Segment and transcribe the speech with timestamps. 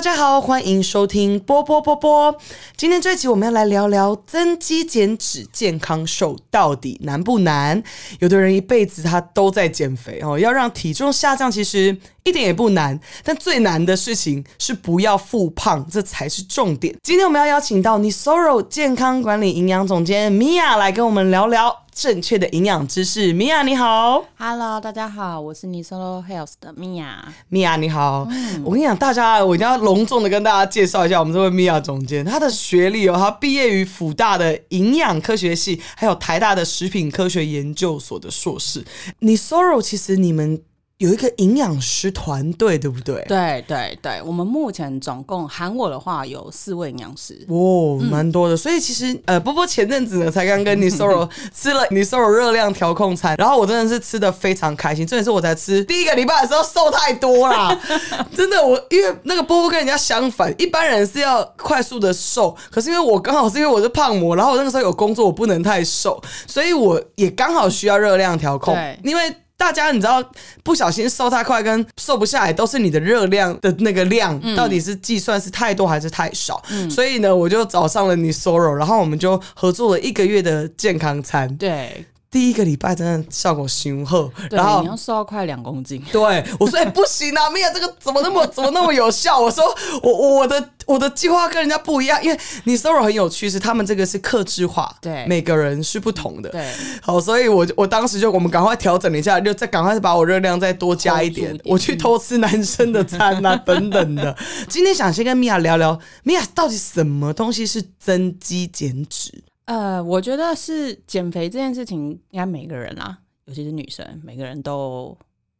[0.00, 2.34] 大家好，欢迎收听波波波波。
[2.74, 7.82] 今天这集我们要来聊聊增肌减脂、健康瘦到底难不难？
[8.18, 12.98] 有的人一辈子他都在减肥哦，要让体重下降，其实一点也不难。
[13.22, 16.96] 但最难的事情是不要复胖，这才是重点。
[17.02, 21.76] 今天我们要邀请到你 Soro 健康管理营养总监 Mia 来跟我们聊聊。
[22.00, 28.26] 正确的营养知识，米娅你好，Hello，大家好，我是 Nisolo Health 的米娅，米娅你好，
[28.64, 38.82] 我跟你讲，大家我一定要隆重的跟大家介绍一下我们这位米娅总监，他的学历哦，他毕业于辅大的营养科学系，还有台大的食品科学研究所的硕士。
[39.20, 40.62] Nisolo 其实你们。
[41.00, 43.24] 有一个营养师团队，对不对？
[43.26, 48.54] 对对对，我们目前总共喊我的话有四位营养师，哦，蛮多的。
[48.54, 55.06] 所以其实呃，波波前阵子呢才刚跟你 Soro 吃了你 Soro 热量调控餐，然后我真的是吃的非常开心。
[55.06, 57.74] 这也是我才吃第一个礼拜的时候瘦太多啦，
[58.36, 69.34] 真的我因为那个波波跟人家相反，一般人是要快速的瘦，可是因为我刚好是因为我是胖模，然后我那个时候有工作，我不能太瘦，所以我也刚好需要热量调控，因为。
[69.60, 70.24] 大家你知道，
[70.64, 76.62] 不小心瘦太快跟瘦不下来，都是你的热量的那个量到底是计算是太多还是太少。
[76.88, 81.54] 所以呢，我就找上了你 Soro，然后我们就合作了一个月的健康餐。
[81.58, 82.06] 对。
[82.30, 86.00] 第一个礼拜真的效果雄厚，然后你要瘦到快两公斤。
[86.12, 89.40] 对，我说哎不行啊， 米娅这个怎么那么怎么那么有效？
[89.40, 89.64] 我说
[90.00, 96.48] 我我的我的计划跟人家不一样，因为你 Soro 很有趣，是他们这个是克制化，对，每个人是不同的。
[96.50, 96.72] 对，
[97.02, 104.36] 好，所以我我当时就我们赶快调整了一下，就再赶快把我热量再多加一点，我去偷吃男生的餐啊等等的。
[104.70, 109.42] 今天想先跟米娅聊聊，米娅到底什么东西是增肌减脂？
[109.70, 115.16] 呃，我觉得是减肥这件事情，应该每个人啦，尤其是女生，每个人都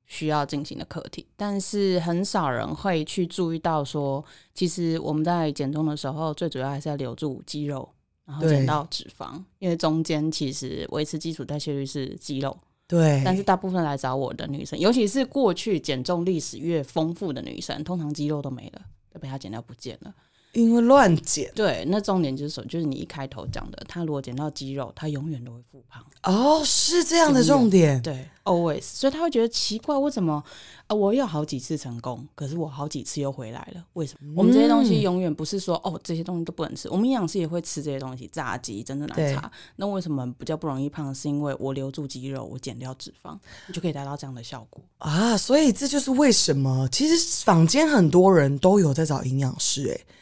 [0.06, 1.24] 需要进行的课题。
[1.36, 7.88] 但是很少人会去注意到，说其实我们在减重的时候，最主要还是要留住肌肉，
[8.24, 12.58] 然后减到脂肪，因为中间其实维持基础代谢率是肌肉。
[12.88, 13.22] 对。
[13.24, 18.82] 但是大部分来找我的女生，尤其是过去减重历史越丰富的女生，通常肌肉都没了，
[19.12, 20.12] 都被她减掉不见了。
[20.52, 26.04] 因为乱减，对，那重点就是什么，就是你一开头讲的，他如果减到肌肉，他永远都会复胖。
[26.24, 30.42] 哦，是这样的重点，对，always，所以他会觉得奇怪，为什么
[30.88, 30.94] 啊？
[30.94, 34.34] 我有好几次成功，可是我好几次又回来了，为什么？
[34.36, 36.90] 我们这些东西永远不是说哦，这些东西都不能吃。
[36.90, 39.50] 我们营养师也会吃这些东西，炸鸡、珍珠奶茶。
[39.76, 41.14] 那为什么比较不容易胖？
[41.14, 43.38] 是因为我留住肌肉，我减掉脂肪，
[43.68, 45.36] 你就可以达到这样的效果啊。
[45.36, 50.14] 所以这就是为什么，其实坊间很多人都有在找营养师，哎。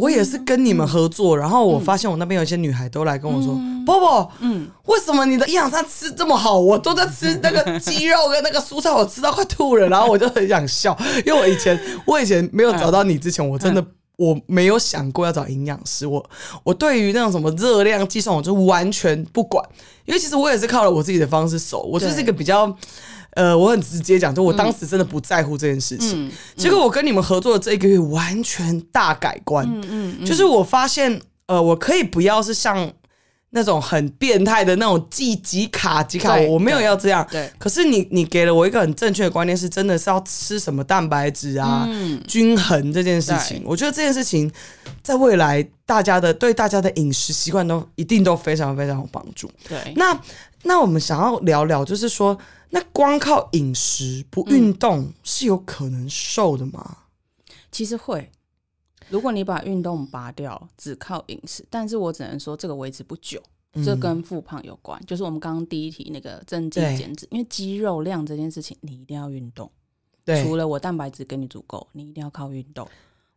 [0.00, 3.54] 我也是跟你们合作，然后我发现我那边有一些女孩都来跟我说
[3.84, 6.58] ：“波波，嗯，为什么你的营养餐吃这么好？
[6.58, 13.84] 我都在吃那个鸡肉跟那个蔬菜，我吃到快吐了。”然后我就很想笑， 因为我以前我以前没有找到你之前，我真的
[14.16, 16.06] 我没有想过要找营养师。
[16.06, 16.24] 我
[16.64, 19.62] 我对于那种什么热量计算，我就完全不管，
[20.06, 22.74] 因为其实我也是靠了我自己的方式瘦，我就是一个比较。
[23.34, 26.30] 呃，我很直接讲，就我当时真的不在乎这件事情。
[26.54, 29.66] 结果我跟你们合作的这一个月，完全大改观。
[29.66, 32.92] 嗯嗯，就是我发现，呃，我可以不要是像
[33.48, 37.26] 那种很变态的那种记几卡几卡，我没有要这样。
[37.30, 37.50] 对。
[37.58, 41.88] 可是你你给了我一个很正确的观念，是真的是要吃什么蛋白质啊，
[42.28, 43.62] 均衡这件事情。
[43.64, 44.52] 我觉得这件事情
[45.02, 49.50] 在未来大家的对大家的饮食习惯都一定都非常非常有帮助。
[49.66, 49.78] 对。
[49.96, 50.20] 那
[50.64, 52.38] 那我们想要聊聊，就是说。
[52.74, 57.04] 那光靠饮食不运动是有可能瘦的吗？
[57.70, 58.30] 其实会，
[59.10, 63.42] 如果你把运动拔掉，只靠饮食，但是我只能说这个维持不久，
[63.84, 64.98] 这跟复胖有关。
[65.04, 69.70] 就是我们刚刚第一题那个增肌减脂，因为肌肉量这件事情，你一定要运动。
[70.24, 72.88] 对，除了我蛋白质给你足够，你一定要靠运动。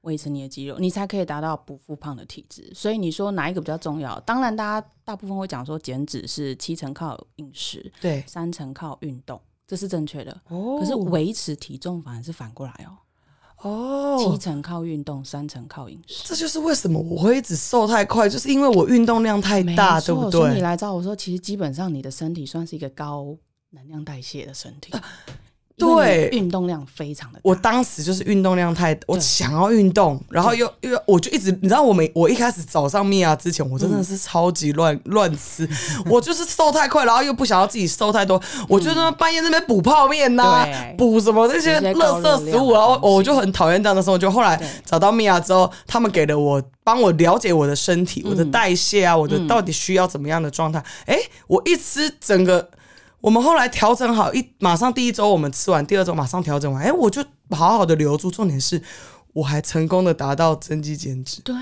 [0.05, 2.71] 维持你的肌肉，你才可以达到不复胖的体质。
[2.73, 4.19] 所以你说哪一个比较重要？
[4.21, 10.31] 当然，大家大部分会讲说减脂是七成靠饮食，对，三成靠运动，这是正确的。
[10.47, 12.97] 哦，可是维持体重反而是反过来哦。
[13.61, 16.23] 哦，七成靠运动，三成靠饮食。
[16.25, 20.53] 这就是为什么我会一直瘦太快，就是因为我运动量太大，对不对？
[20.53, 23.35] 你来找我说，其实基本上你的身体算是一个高
[23.71, 24.93] 能量代谢的身体。
[25.77, 27.39] 对，运动量非常的。
[27.43, 35.67] 我当时就是运动量太，我想要运动，然后又又我就一直，你知道，我每我一开始早上米娅之前，我真的是超级乱 乱吃，
[36.05, 40.65] 我就是瘦太快，然后又不想要自己瘦太多，我就在半夜那边补泡面呐，
[40.97, 44.17] 补什么那些垃圾食物，然后我就很讨厌这样的时候。
[44.17, 50.81] 就后来找到米娅之后，他们给了我帮我了解我的身体，我的代谢啊，我的到底需要怎么样的状态？
[51.05, 52.69] 哎，我一吃整个。
[53.25, 58.29] 我们后来调整好，一马上第一周我们吃完，第二周马上调整完，哎，我就好好的留住。
[58.29, 58.79] 重点是，
[59.35, 61.53] 我还成功的达到增肌减脂，对。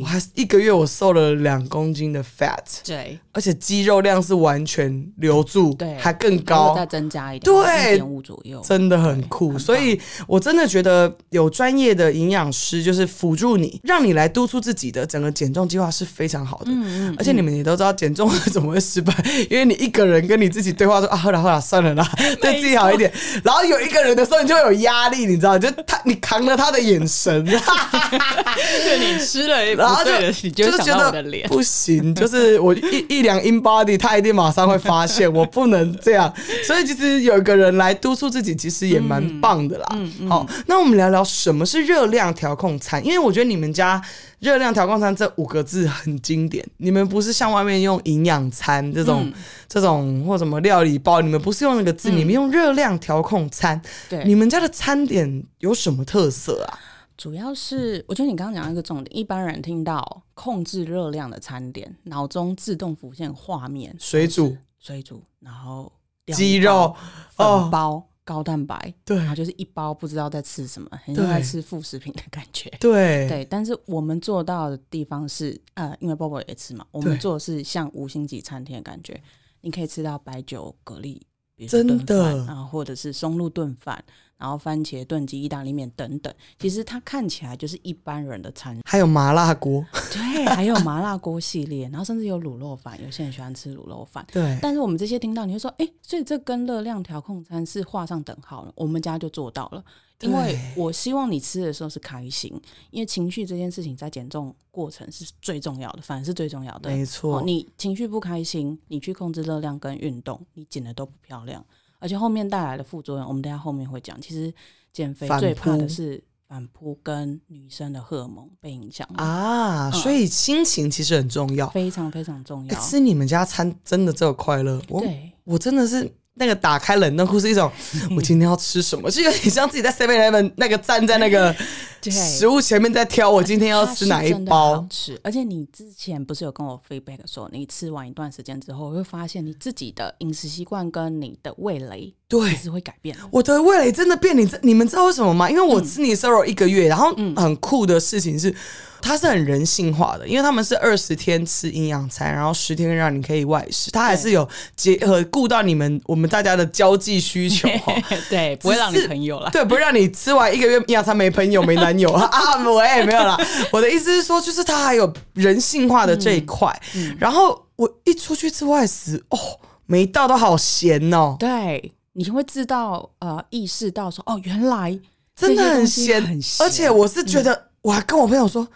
[0.00, 5.94] 我还一个月我瘦了两公斤的 fat，对，而且肌肉量是完全留住，对。
[5.96, 7.92] 还更高，再增加一点，对。
[7.92, 9.58] 一点五左右，真的很酷。
[9.58, 16.70] 所以我真的觉得有专业的营养师就是辅助你，让你来督促自己的整个减重计划是非常好的。
[16.70, 19.14] 嗯嗯，而且你们也都知道减重怎么会失败，
[19.50, 23.12] 因为你一个人跟你自己对话说啊，好了好了，算了啦， 对自己好一点。
[23.44, 30.10] 然后有一个人的时候，你就会有压力，你知道，就他你扛了他的眼神， 对你吃了 然后就
[30.42, 36.32] 你就觉得不行， 就是我一一量 in body，他一定马上会发现我不能这样。
[36.64, 39.98] 所以其实有一个人来督促自己，其实也蛮棒的啦。
[40.28, 44.00] 好，那我们聊聊什么是热量调控餐，因为我觉得你们家
[44.38, 46.64] 热量调控餐这五个字很经典。
[46.78, 49.30] 你们不是像外面用营养餐这种、
[49.68, 53.80] 这种或什么料理包，你们不是用那个字，你们用热量调控餐。
[54.08, 56.78] 对你们家的餐点有什么特色啊？
[57.20, 65.92] 主要是，我觉得你刚刚讲到一个重点，一般人听到控制热量的餐点，脑中自动浮现画面：水煮、水煮，然后
[66.32, 66.96] 鸡肉、
[67.36, 72.70] 粉包、高蛋白，对然后就是一包不知道在吃什么，很像在吃副食品的感觉。
[72.80, 79.22] 对对，但是我们做到的地方是，呃，因为波波也吃嘛，我们做的是像五星级餐厅的感觉，
[79.60, 81.20] 你可以吃到白酒蛤蜊，
[81.54, 84.02] 比如说炖真的饭然后或者是松露炖饭，
[84.40, 86.34] 然后番茄炖鸡、意大利面等等。
[86.58, 94.26] 其实它看起来就是一般人的餐，还有麻辣锅，对，还有麻辣锅系列，然后甚至有卤肉饭，有些人喜欢吃卤肉饭。
[94.32, 98.72] 对，但是我们这些听到，你会说，哎、所以这跟热量调控餐是画上等号了。
[98.74, 99.84] 我们家就做到了，
[100.20, 102.52] 因为我希望你吃的时候是开心，
[102.90, 106.90] 因为情绪这件事情在减重过程是最重要的，反而是最重要的。
[106.90, 111.64] 没错哦，你情绪不开心，你去控制热量跟运动，你减的都不漂亮，
[112.00, 114.20] 而且后面带来的副作用，我们等下后面会讲。
[114.20, 114.52] 其实
[114.92, 121.68] 减肥最怕的是反扑跟女生的荷尔蒙被影响，啊，嗯所以心情其实很重要。
[121.68, 122.80] 非常非常重哎要。
[122.80, 127.70] 吃你们家餐真的只有快乐，我对，我真的是那个打开冷冻库是一种，
[128.16, 131.54] 我今天要吃什么，就有点像自己在 Seven Eleven 那个站在那个
[132.10, 134.86] 食物前面在挑，我今天要吃哪一包。
[134.88, 143.14] 吃，而且你之前不是有跟我 feedback 说，你吃完一段时间之后，会发现你自己的饮食习惯跟你的味蕾对其实会改变。
[143.30, 145.50] 我的味蕾真的变，你知你们知道为什么吗？
[145.50, 148.54] 因为嗯我吃你 Soro 一个月，然后很酷的事情是，
[149.02, 157.94] 它是很人性化的，因为他们是二十天吃营养餐，然后十天让你可以外食，它还是有结合顾到你们我们大家的交际需求 哈。
[158.28, 159.50] 对，不会让你朋友了。
[159.50, 162.30] 对，不会让你吃完一个月营养餐没朋友没男友 啊！
[162.66, 163.38] 我也没有啦。
[163.72, 166.70] 我的意思是说，就是它还有人性化的这一块。
[166.94, 169.38] 嗯然后我一出去吃外食，哦，
[169.86, 174.98] 每一道都好咸哦，对，你就会知道呃，意识到说，哦，原来
[175.34, 178.66] 真的很咸，很咸而且我是觉得，我还跟我朋友说，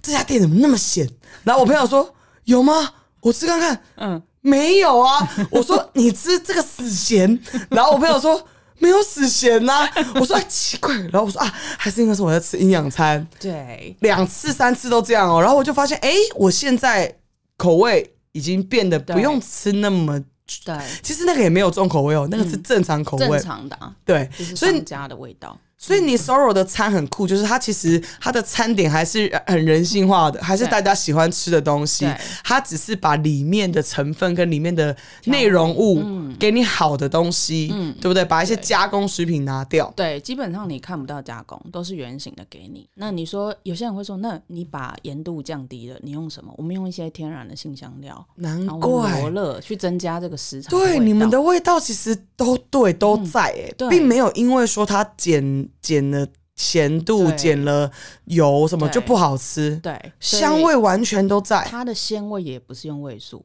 [0.00, 1.08] 这家店怎么那么咸？
[1.42, 2.14] 然后我朋友说，
[2.44, 2.92] 有吗？
[3.20, 5.28] 我吃看看，嗯，没有啊。
[5.50, 8.46] 我说你吃这个死咸， 然后我朋友说。
[8.80, 17.16] 没有死咸 呐、我说哎奇怪，然后我说啊，还是因为是我在吃营养餐，对，两次三次都这样哦，然后我就发现，哎，我现在
[17.56, 20.20] 口味已经变得不用吃那么，
[20.64, 25.56] 对，其实那个也没有重口味哦，那个是正常口味，正常的、啊，对，就是所以商家的味道。
[25.84, 32.08] 所以你 Sorrow 的餐很酷，就是它其实它的餐点还是很人性化的，还是大家喜欢吃的东西。
[32.42, 37.68] 它只是把里面的成分跟里面的内容物嗯给你好的东西，
[38.00, 38.24] 对不对？
[38.24, 39.92] 把一些加工食品拿掉。
[39.94, 42.88] 对，基本上你看不到加工，都是圆形的给你。
[42.94, 46.50] 那你说有些人会说，那你把盐度降低了，你用什么？
[46.56, 50.70] 我们用一些天然的性香料，难然后罗怪，勒去增加这个食材。
[50.70, 56.26] 对你们的味道其实都对都在哎、对并没有因为说它减减了
[56.56, 57.90] 咸度、对减了
[58.26, 60.12] 油什么就不好吃，对。
[60.20, 61.64] 香味完全都在。
[61.68, 63.44] 它的鲜味也不是用味素，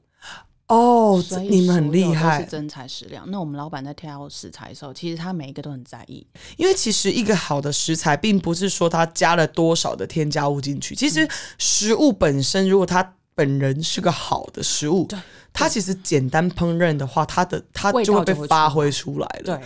[0.68, 1.22] 哦。
[1.50, 2.42] 你们很厉害。
[2.42, 3.24] 是，真材实料。
[3.28, 6.26] 那我们老板在挑食材的时候，其实他每一个都很在意。
[6.58, 11.10] 因为其实一个好的食材，并不是说它加了多少的添加物进去，其嗯。
[11.10, 15.18] 实食物本身，如果它本人是个好的食物对，
[15.54, 19.58] 它其实简单烹饪的话，它的它就会被发挥出来了。
[19.58, 19.62] 对，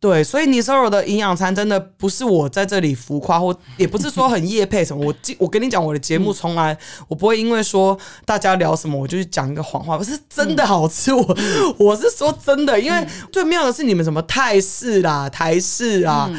[0.00, 5.04] 对，所以你 Soro 的营养餐真的不是我在这里浮夸，或也不是说很夜配什么。
[5.04, 6.78] 我记我跟你讲，我的节目从来
[7.08, 11.12] 我不会因为说大家聊什么，我就去讲一个谎话，不是真的好吃。
[11.12, 11.36] 我
[11.78, 16.30] 我是说真的，因为最妙的是你们什么泰式啦、台式啊。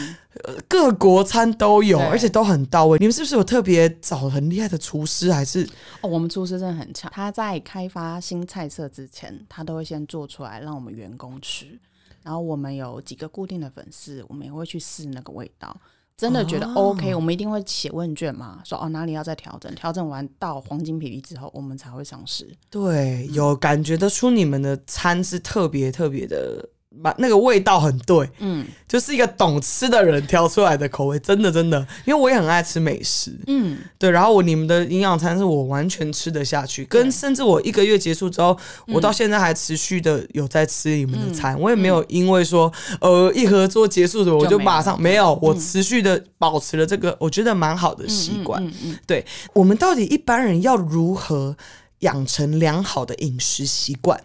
[0.46, 2.98] 呃各国餐都有，而且都很到位。
[3.00, 5.34] 你们是不是有特别找很厉害的厨师？
[5.34, 5.68] 还是
[6.00, 7.12] 哦，我们厨师真的很强。
[7.14, 11.78] 他在开发新菜色之前，他都会先做出来让我们员工吃。
[12.30, 15.76] 然后我们有几个固定的粉丝，我们也会去试那个味道。
[16.16, 22.48] 真的觉得哦 OK，、我们一定会写问卷嘛，说哦哪里要再调整，调整完到黄金比例之后，我们才会上市。
[22.70, 26.70] 对，有感觉得出你们的餐是特别特别的，
[27.04, 28.66] 把那个味道很对，嗯。
[28.88, 48.60] 就是一个懂吃的人挑出来的口味，真的真的，因为我也很爱吃美食，嗯，对，然后我你们的营养餐是我完全吃得下去，跟甚至我一个月结束之后，我到现在还持续的有在吃你们的餐，我也没有因为说呃一合作结束的我就马上没有，我持续的保持了这个我觉得蛮好的习惯。
[48.66, 49.00] 嗯嗯。
[49.06, 51.56] 对我们到底一般人要如何
[52.00, 54.20] 养成良好的饮食习惯？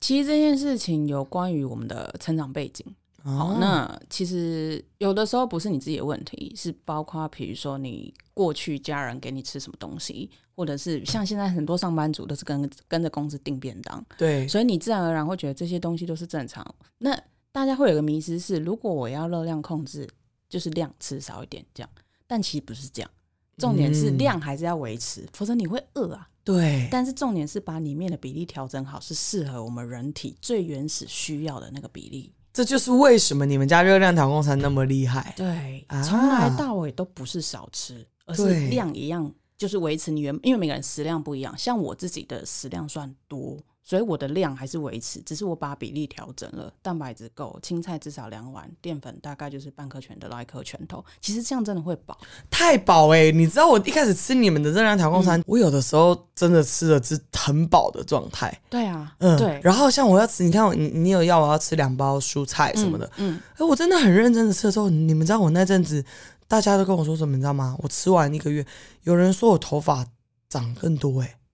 [0.00, 2.84] 其实这件事情有关于我们的成长背景。
[3.22, 16.64] 好，哦那其实有的时候不是你自己的问题，是包括比如说你过去家人给你吃什么东西，或者是像现在很多上班族都是跟跟着公司订便当，对，所以你自然而然会觉得这些东西都是正常。
[16.98, 20.08] 那大家会有个迷思是，如果我要热量控制，
[20.48, 21.90] 就是量吃少一点这样，
[22.28, 23.10] 但其实不是这样。
[23.58, 26.28] 重点是嗯量还是要维持，否则你会饿啊。
[26.46, 32.32] 对，但是重点是把里面的比例调整好，是适合我们人体最原始需要的那个比例。
[32.52, 35.34] 这就是为什么你们家热量调控餐那么厉害。
[35.36, 41.52] 对啊，从来到尾都不是少吃，而是量一样，就是维持你原，因为每个人食量不一样。
[41.58, 51.04] 像我自己的食量算多，所以我的量还是维持，只是我把比例调整了，蛋白质够，青菜至少两碗，淀粉大概就是半颗拳头到一颗拳头。
[51.20, 52.18] 其实这样真的会饱。
[52.50, 58.52] 太饱哎、你知道我一开始吃你们的热量调控嗯餐，我有的时候真的吃的是很饱的状态。
[58.68, 66.04] 对啊，嗯，对，然后像我要吃，你看我你你有要我要吃两包蔬菜什么的，嗯，哎、我真的很认真的吃的时候，你们知道我那阵子
[66.48, 67.76] 大家都跟我说什么，你知道吗？
[67.78, 68.66] 我吃完一个月，
[69.04, 70.04] 有人说我头发
[70.48, 71.45] 长更多哎、啊、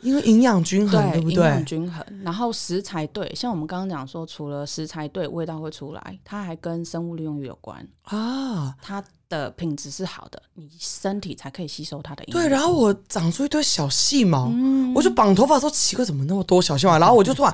[0.00, 1.64] 因为营养均衡，对不对营养？
[1.64, 12.42] 均衡，然后食材对，像我们刚刚讲说，除了食材对，味道会出来，它还跟生物利用率有关，啊，它的品质是好的，你身体才可以吸收它的营养。
[12.42, 16.98] 对，然后我长出一堆小细毛，嗯我就绑头发的时候奇怪，怎么那么多小细毛？
[16.98, 17.52] 然后我就突然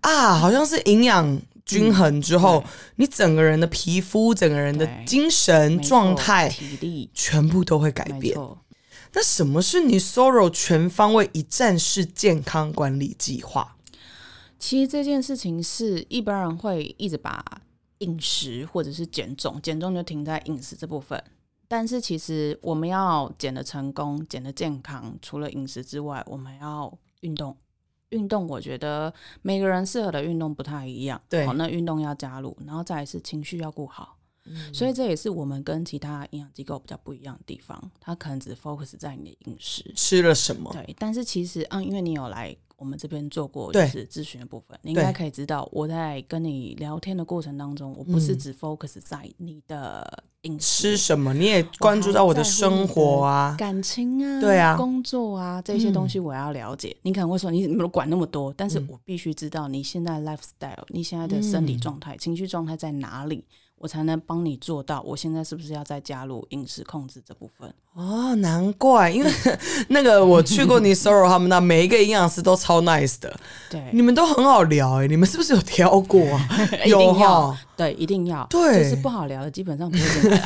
[0.00, 8.36] 啊，好像是营养均衡之后，对你整个人的皮肤、整个人的精神状态，体力全部都会改变。
[9.14, 13.76] 那什么是你 Soro 全方位一站式健康管理计划？
[14.58, 17.44] 其实这件事情是一般人会一直把
[17.98, 21.22] 饮食或者是减重，减重就停在饮食这部分。
[21.68, 27.56] 但是其实我们要减的成功、减的健康，除了饮食之外，我们要运动。
[28.10, 31.20] 运动，我觉得每个人适合的运动不太一样。
[31.28, 34.13] 对好，那运动要加入，然后再来是情绪要顾好。
[34.72, 40.70] 所以这也是我们跟其他营养机构比较不一样的地方，它可能只 focus 在你的饮食，吃了什么？
[40.72, 51.32] 对，但是其实，嗯，因为你有来我们这边做过就对是咨询的部分，你应该可以知道，我在跟你聊天的过程当中，我不是嗯只 focus 在你的饮食、吃什么？
[51.32, 53.54] 你也关注到我的生活啊。
[53.56, 56.94] 感情啊、对啊工作啊这些东西，我要了解。
[57.02, 58.52] 你可能会说，你怎么管那么多？
[58.54, 63.44] 但是嗯我必须知道你现在的 lifestyle，你现在的身体状态、情绪状态在哪里。
[63.76, 65.02] 我才能帮你做到。
[65.02, 67.72] 我现在是不是要再加入饮食控制这部分？
[67.94, 69.30] 哦，难怪，因为
[69.88, 73.32] 那个我去过你 Soro 他们那，每一个营养师都超 nice 的，
[73.70, 76.48] 对，你们都很好聊哎、你们是不是有挑过啊？
[76.84, 80.38] 一有哈，对，一定要，对就是不好聊的，基本上不会进来。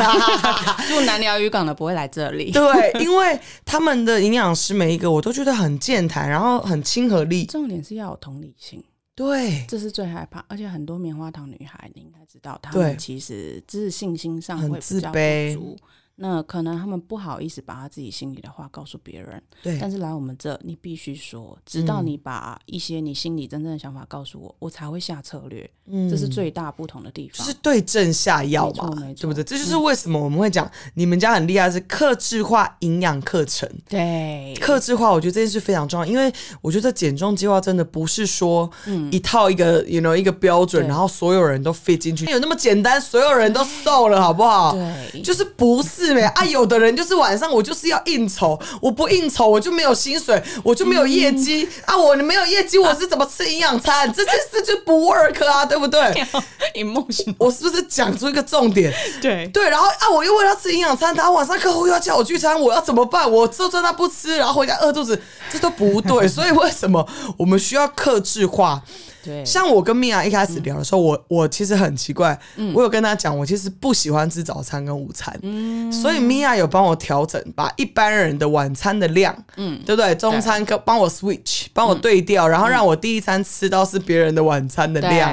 [0.86, 2.50] 住南寮渔港的不会来这里。
[2.50, 7.46] 对，因为他们的营养师每一个我都觉得很健谈，然后很亲和力。
[7.46, 8.82] 重点是要有同理心，
[9.18, 10.44] 对，这是最害怕。
[10.46, 15.18] 而且很多棉花糖女孩，你应该知道，她们其实自信心上会比较不
[15.54, 15.76] 足。
[16.20, 25.68] 那可能他们不好意思把他自己心里的话告诉别人，对但是来我们这，你必须说，直到你把一些你心里真正的想法告诉我，我才会下策略。
[25.90, 27.38] 嗯这是最大不同的地方。
[27.38, 29.42] 就是对症下药嘛对不对？
[29.42, 33.66] 这就是为什么我们会讲你们家很厉害，是克制化营养课程。
[33.88, 38.70] 对，克制化，我觉得这件事非常重要，因为我觉得减重计划真的不是说
[39.10, 44.72] 一套一个，you know 一个标准，然后所有人都 fit 进去，有那么简单，所有人都瘦了，好不好？
[44.72, 46.44] 对，就是不是呗啊？
[46.44, 51.96] 有的人就是晚上我就是要应酬，我不应酬我就没有薪水，我就没有业绩、嗯啊！
[51.96, 54.12] 我没有业绩，我是怎么吃营养餐？
[54.12, 56.00] 这件事就不 work 啊，对不对？
[56.74, 58.92] emotion，我是不是讲出一个重点？
[59.20, 63.30] 对对，然后啊，我又为了要吃营养餐，然后晚上客户又要叫我聚餐，我要怎么办？
[63.30, 66.26] 我就算他不吃，然后回家饿肚子，这都不对。
[66.28, 67.06] 所以为什么
[67.38, 68.82] 我们需要克制化？
[69.28, 72.72] 对，像我跟米娅一开始聊的时候，我我其实很奇怪，嗯。
[72.74, 75.92] 我有跟她讲，我其实不喜欢吃早餐跟午餐，嗯。
[75.92, 80.14] 所以米娅有帮我调整，把一般人的晚餐的量，嗯，对不对？
[80.14, 85.30] 中餐跟帮我 switch，帮我对调，然后让我第一餐吃到是别人的晚餐的量。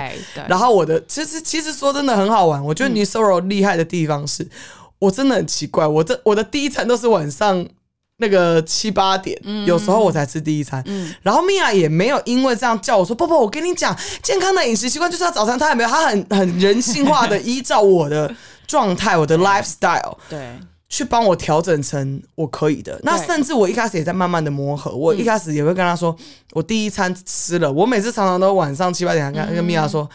[0.50, 4.46] 然后我的其实其实说真的很好玩，我觉得 n 收 s o r o 厉害的地方是，
[5.00, 7.66] 我真的很奇怪，我这我的第一餐都是晚上
[8.18, 10.84] 那个七八点，有时候我才吃第一餐。
[11.22, 18.34] 然后米娅也没有因为这样叫我说，不不，我跟你讲，健康的饮食习惯就是要早餐，他也没有，他很很人性化的依照我的
[18.66, 20.40] 状态，我的 lifestyle，对。
[20.88, 24.92] 去帮我调整成我可以的，那甚至我一开始也在慢慢的磨合。
[24.92, 26.16] 我一开始也会跟他说，
[26.54, 27.70] 我第一餐吃了。
[27.70, 30.08] 我每次常常都晚上七八点跟跟米娅说，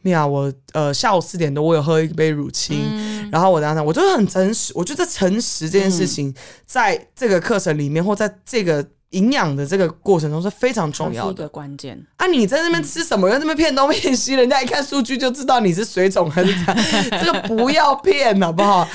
[0.00, 4.74] 米娅，我呃下午四点多我有喝一杯乳清，然后我当时我就是很诚实。
[4.76, 6.34] 我觉得诚实这件事情，
[6.66, 11.98] 在这个课程里面或在这个营养的这个过程中是非常重要的关键。
[12.18, 13.30] 啊，你在那边吃什么？
[13.30, 16.74] 在那边骗东骗西，人家一看数据就知道你是水肿还是啥
[17.22, 18.86] 这个不要骗，好不好？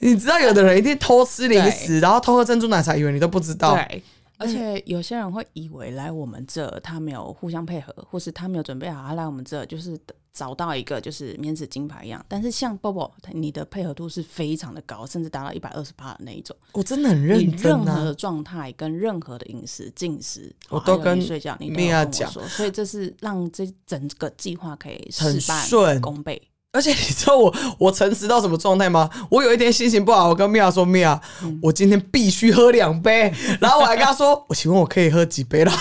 [0.00, 3.74] 你知道有的人一定偷吃零食，然后偷喝珍珠奶茶，以为你都不知道。
[3.74, 4.02] 对，
[4.36, 9.98] 而且有些人会以为来我们这，他没有互相配合，或是他没有准备好，他来我们这就是
[10.36, 12.22] 找到一个就是免死金牌一样。
[12.28, 16.54] 但是像 Bobo，你的配合度是非常的高，甚至达到一百二十八的那一种。
[16.72, 17.84] 我真的很认真啊！
[17.84, 22.30] 任何的状态跟任何的饮食进食，我都跟睡觉，你都要讲。
[22.30, 26.40] 所以这是让这整个计划可以事半功倍。
[26.72, 29.08] 而且你知道我我诚实到什么状态吗？
[29.30, 31.18] 我有一天心情不好，我跟米娅说：“米娅，
[31.62, 35.72] 我今天必须喝两杯。”然后我还跟他说：“我请问我可以喝几杯了？”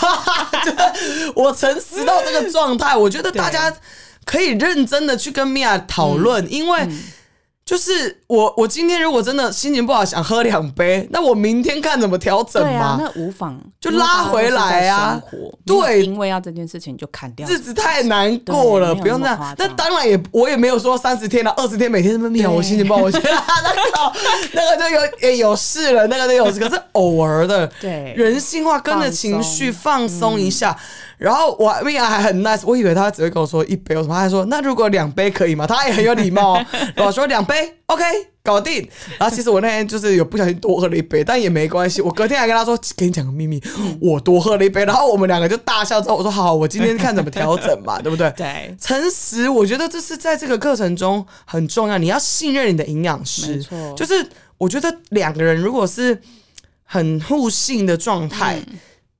[1.35, 3.69] 我诚实到这个状态，我觉得大家
[4.25, 6.89] 可以认真的去跟米娅讨论，因为。
[7.65, 12.95] 就是我，我今天如果真的心情不好，想喝两杯，那我明天看怎么调整嘛。
[13.01, 15.19] 那无妨，就拉回来啊。
[15.65, 17.47] 对，因为要这件事情就砍掉。
[17.47, 19.55] 日子太难过了，不用那样。
[19.57, 24.13] 那当然也，我也没有说三十天了，二十天每天这么命，我心情不好，我觉得 那个
[24.53, 30.77] 那个就有也有事了，那个就有事，可是偶尔的，对，人性化，跟着情绪放松一下。
[31.17, 34.15] 然后我米娅还很 nice，我以为他只会跟我说一杯，我什么？
[34.15, 35.65] 他说那如果两杯可以吗？
[35.65, 36.65] 他也很有礼貌哦，
[37.05, 38.03] 我说两杯 OK
[38.43, 38.87] 搞定。
[39.17, 42.01] 然后其实我那天就是有不小心多喝了一杯，但也没关系。
[42.01, 43.61] 我隔天还跟他说，给你讲个秘密，
[44.01, 44.83] 我多喝了一杯。
[44.83, 48.29] 然后我们两个就大笑之后，我说好，我今天看怎么调整嘛， 对不对？
[48.35, 51.97] 对，诚实，我觉得这是在这个课程中很重要。
[51.97, 53.63] 你要信任你的营养师，
[53.95, 56.21] 就是我觉得两个人如果是
[56.83, 58.61] 很互信的状态。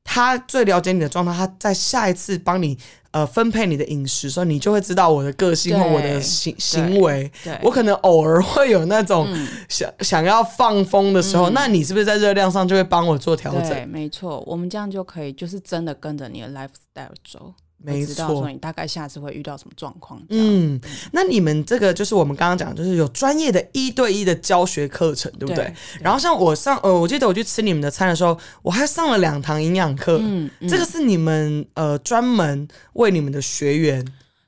[0.06, 2.78] 他最了解你的状态，他在下一次帮你
[3.12, 7.30] 呃分配你的饮食时候，你就会知道我的个性和我的行行为。
[7.62, 9.28] 我可能偶尔会有那种
[9.68, 13.68] 想想要放风的时候，那你是不是在热量上就会帮我做调整？
[13.68, 17.54] 对，没错，我们这样就可以就是真的跟着你的 lifestyle 走。
[17.86, 20.21] 没错，你大概下次会遇到什么状况？
[20.30, 20.80] 嗯，
[21.12, 25.74] 那你们这个就是我们刚刚讲，就是有专业的一对一的教学课程，对不对？
[26.02, 30.17] 然后像我上呃，我记得我去吃你们的餐的时候，我还上了两堂营养课。
[30.21, 34.06] 嗯，这个是你们呃专门为你们的学员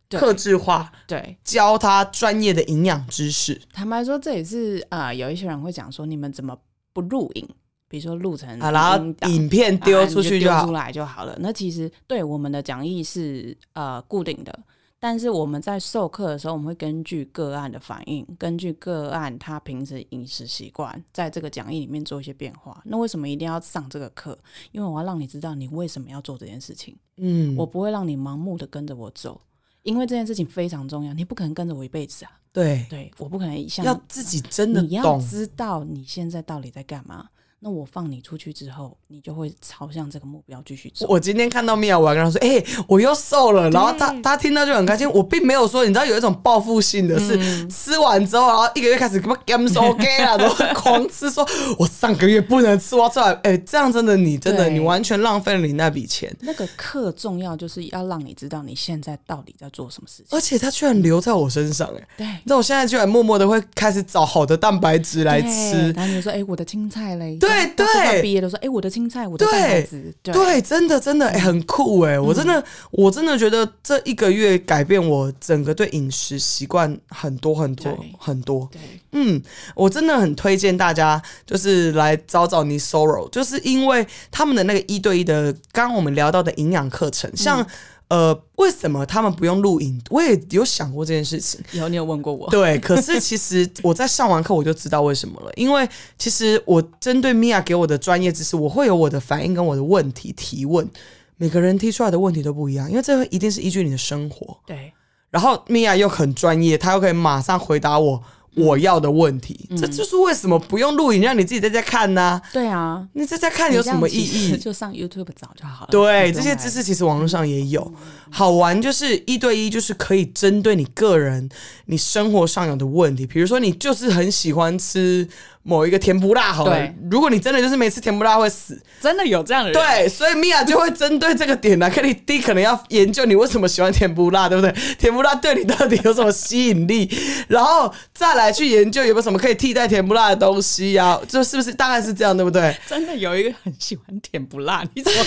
[0.10, 3.62] 克制化，对，教他专业的营养知识。
[3.74, 6.58] 坦白说，这也是呃，有一些人会讲说，你们怎么
[6.94, 7.48] 不录影？
[7.88, 11.38] 比如说录成啊，然后影片丢出去就出来就好了。
[11.40, 14.60] 那其实对我们的讲义是呃固定的，
[15.00, 22.82] 但是我们在授课的时候，我们会根据个案的反应，根据个案他平时饮食习惯，在这个讲义里面做一些变化。
[22.86, 24.38] 那为什么一定要上这个课？
[24.72, 26.96] 因为我要让你知道你为什么要做这件事情。
[27.18, 29.40] 嗯，我不会让你盲目的跟着我走，
[29.84, 32.32] 因为这件事情非常重要，你不可能跟着我一辈子啊。
[32.52, 37.30] 对对，我不可能要自己真的你要知道你现在到底在干嘛。
[37.60, 41.08] 那我放你出去之后，你就会朝向这个目标继续走。
[41.10, 45.10] 我今天看到米娅，我要跟她说：“哎，我又瘦了。”然后她她听到就很开心。
[45.10, 51.44] 我并没有说，你知道有一种报复性的，是吃完之后，然后一个月开始什么 games OK 啊，然后狂吃，说
[51.80, 56.32] 我上个月不能吃，我吃完，哎，这样真的你真的你完全浪费了你那笔钱。
[56.42, 60.26] 那个课重要，就是要让你知道你现在到底在做什么事情。
[60.30, 65.92] 而且他居然留在我身上，哎，对，那我现在居然默默的会开始找好的蛋白质来吃。
[65.94, 68.22] 然后你说：“哎，我的青菜嘞？”对对。
[68.22, 72.20] 毕业都说：“哎，我的青菜，我的蛋白质，对，真的真的，哎，很酷哎！
[72.20, 78.68] 我真的，我真的觉得这一个月改变我整个对饮食习惯很多很多很多。
[78.72, 78.82] 对
[79.12, 79.42] 嗯，
[79.76, 87.66] 我真的很推荐大家，就是来找找你 Sorrow，就是因为他们的那个一对一的，刚刚我们聊到的营养课程，像。
[88.10, 90.02] 呃，为什么他们不用录影？
[90.10, 91.60] 我也有想过这件事情。
[91.74, 92.50] 有，你有问过我。
[92.50, 95.52] 对，可是其实我在上完课我就知道为什么了。
[95.56, 100.90] 因为其实我针对米娅给我的专业知识，我会有我的反应跟我的问题提问。
[101.36, 104.58] 每个人提出来的问题都不一样，因为这个一定是依据你的生活。
[104.66, 104.94] 对。
[105.30, 108.24] 然后米娅又很专业，她又可以马上回答我
[108.58, 109.70] 我要的问题。
[109.78, 114.58] 这就是为什么不用录影，让你自己在家看呢、对啊，你在家看有什么意义？
[114.58, 115.88] 就上 YouTube 找就好了。
[115.90, 117.94] 对，这些知识其实网络上也有。
[118.30, 121.50] 好玩就是一对一，就是可以针对你个人、
[121.86, 125.28] 你生活上有的问题，比如说你就是很喜欢吃
[125.68, 134.74] 某一个甜不辣，好了，如果你真的就是没吃甜不辣会死，真的有这样的人，对，所以米娅就会针对这个点呢、跟你第一可能要研究你为什么喜欢甜不辣，对不对？
[134.98, 137.12] 甜不辣对你到底有什么吸引力，
[137.50, 142.74] 然后再来去研究有没有什么可以替代甜不辣的东西呀、就是不是大概是这样，对不对？
[142.88, 145.20] 真的有一个很喜欢甜不辣，你怎么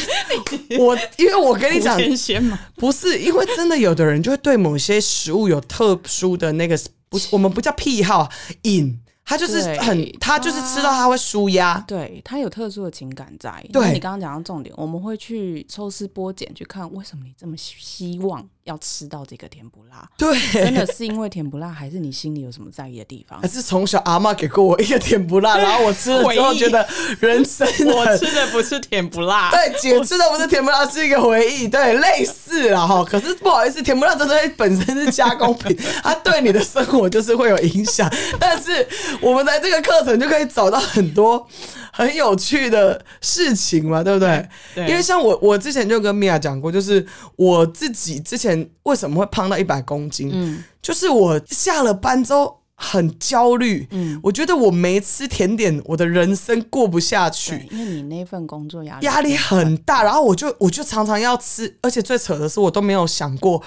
[0.79, 2.59] 我因为我跟你讲，天仙吗？
[2.76, 6.79] 不是因为真的有的人就会对某些食物有特殊的那个，
[7.11, 8.31] 不是我们不叫癖好
[8.62, 8.98] 瘾，
[9.31, 11.79] 他就是很他就是吃到他会舒压。
[11.87, 13.64] 对他有特殊的情感在。
[13.73, 23.49] 对你刚刚讲到重点，我们会去抽丝剥茧去看为什么你这么希望要吃到这个甜不辣，对， 真的是因为甜不辣，还是你心里有什么在意的地方还？
[23.49, 26.87] 是从小阿妈给过我一个甜不辣， 然后我吃了之后觉得
[27.20, 33.03] 人生我吃的不是甜不辣对，姐吃的不是甜不辣，是一个回忆，对，类似啦哈。
[33.03, 38.09] 可是不好意思，甜不辣这东西本身是加工品，它对你的生活就是会有影响。
[38.38, 38.87] 但是
[39.20, 41.46] 我们在这个课程就可以找到很多
[41.92, 44.48] 很有趣的事情嘛，对不对？
[44.74, 52.59] 对因为像我，我之前就跟米娅讲过，就是我自己之前为什么会胖到一百公斤，嗯就是我下了班之后。
[52.83, 57.68] 很焦虑，嗯，我觉得我没吃甜点，我的人生过不下去。
[57.70, 63.62] 因为你那份工作压力压力很大，然后我就我就常常要吃，而且最扯的是，我都没有想过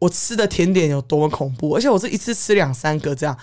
[0.00, 3.34] 我吃的甜点有多么恐怖，而且我是一次吃两三个这样。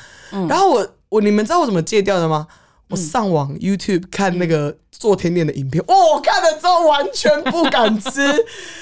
[0.48, 2.46] 然后我我你们知道我怎么戒掉的吗？
[2.90, 8.22] 我上网 YouTube 看那个做甜点的影片，哦，我看了之后完全不敢吃。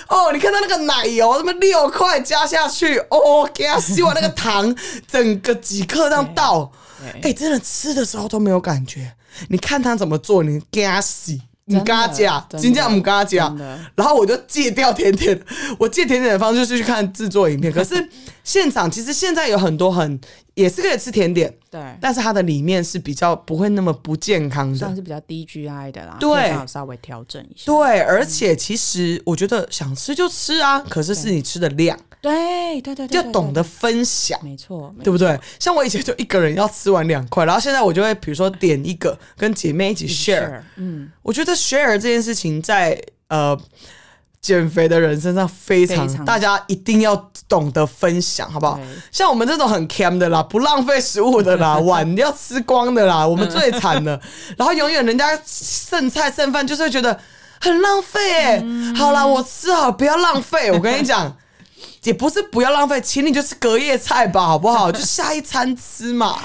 [0.09, 4.75] 哦，你看到那个奶油，他么六块加下去，哦，给他吸完那个 糖，
[5.07, 6.71] 整个几克这样倒，
[7.21, 9.13] 对哎、真的吃的时候都没有感觉。
[9.47, 15.39] 你看他怎么做，你给他洗，你跟他讲，真的真正不跟他讲真的，然后我就戒掉甜点。
[15.79, 17.71] 我戒甜点的方式就是去看制作影片。
[17.73, 18.09] 可是
[18.43, 20.19] 现场其实现在有很多很
[20.55, 24.77] 也是可以吃甜点，对，但是它的里面是比较不会那么不健康的。
[24.77, 27.63] 算是比较低 GI 的啦，对稍微调整一下。
[27.65, 34.39] 对，而且其实我觉得想吃就吃啊，可是是你吃的量，对对对对，对要懂得，分享。
[34.39, 35.37] 对没错，对不对？
[35.59, 40.61] 像我以前就一个人要吃完两块，然后现在我就会比如说点一个跟姐妹一起 share。
[40.77, 43.59] 嗯，我觉得 share 这件事情在呃
[44.39, 48.79] 减肥的人身上非常，非常大家一定要懂得分享，好不好？
[49.11, 54.17] 像我们这种很 cam 的啦，不浪费食物的啦， 碗要吃光的啦，我们最惨了。
[54.57, 57.19] 然后永远人家剩菜剩饭，就是会觉得
[57.59, 60.71] 很浪费哎、嗯好啦，我吃好，不要浪费。
[60.71, 61.35] 我跟你讲。
[62.03, 64.91] 也不是不要浪费，请你就吃隔夜菜吧，好不好？
[64.93, 66.39] 就下一餐吃嘛。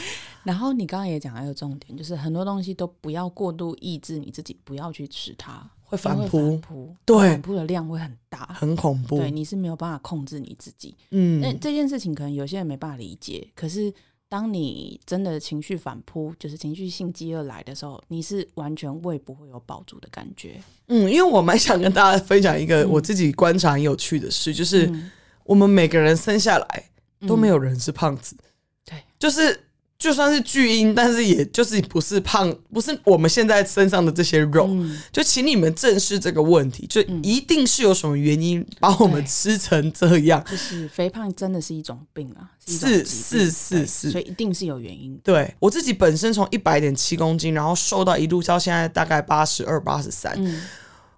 [0.44, 6.58] 然后你刚刚也讲到一个重点，就是很多东西都不要过度抑制你自己，不要去吃它，会反扑
[7.04, 9.18] 对反扑的量会很大，很恐怖。
[9.18, 10.96] 对，你是没有办法控制你自己。
[11.10, 13.92] 嗯那这件事情可能有些人没办法理解，可是
[14.30, 20.58] 当你真的情绪反扑，就是情绪性饥饿来的时候，你是完全胃不会有饱足的感觉。
[20.86, 25.10] 嗯，因为我蛮想跟大家分享一个我自己观察很有趣的事，就是嗯
[25.48, 26.84] 我们每个人生下来
[27.26, 28.36] 都没有人是胖子，
[28.84, 29.64] 对，就是
[29.98, 34.66] 就算是巨婴，但是也就是不是胖，不是我们现在身上的这些肉。
[34.68, 40.44] 嗯，就请你们正视这个问题，就一定是有什么原因把我们吃成这样。
[40.48, 45.20] 就是肥胖真的是一种病啊，是是是是所以一定是有原因的。
[45.24, 50.62] 对我自己本身从一百点七公斤，然后瘦到一路到现在大概八十二、八十三，嗯，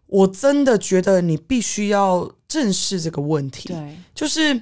[0.06, 3.68] 我真的觉得你必须要正视这个问题。
[3.68, 4.60] 对，就是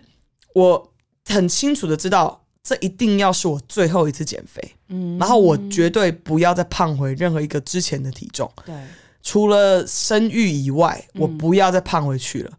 [0.55, 0.93] 我
[1.25, 8.75] 很清楚的知道，这一定要是我最后一次减肥，嗯，然后我绝对不要再胖回任何一个之前的体重，对，
[9.23, 12.53] 除了生育以外，我不要再胖回去了，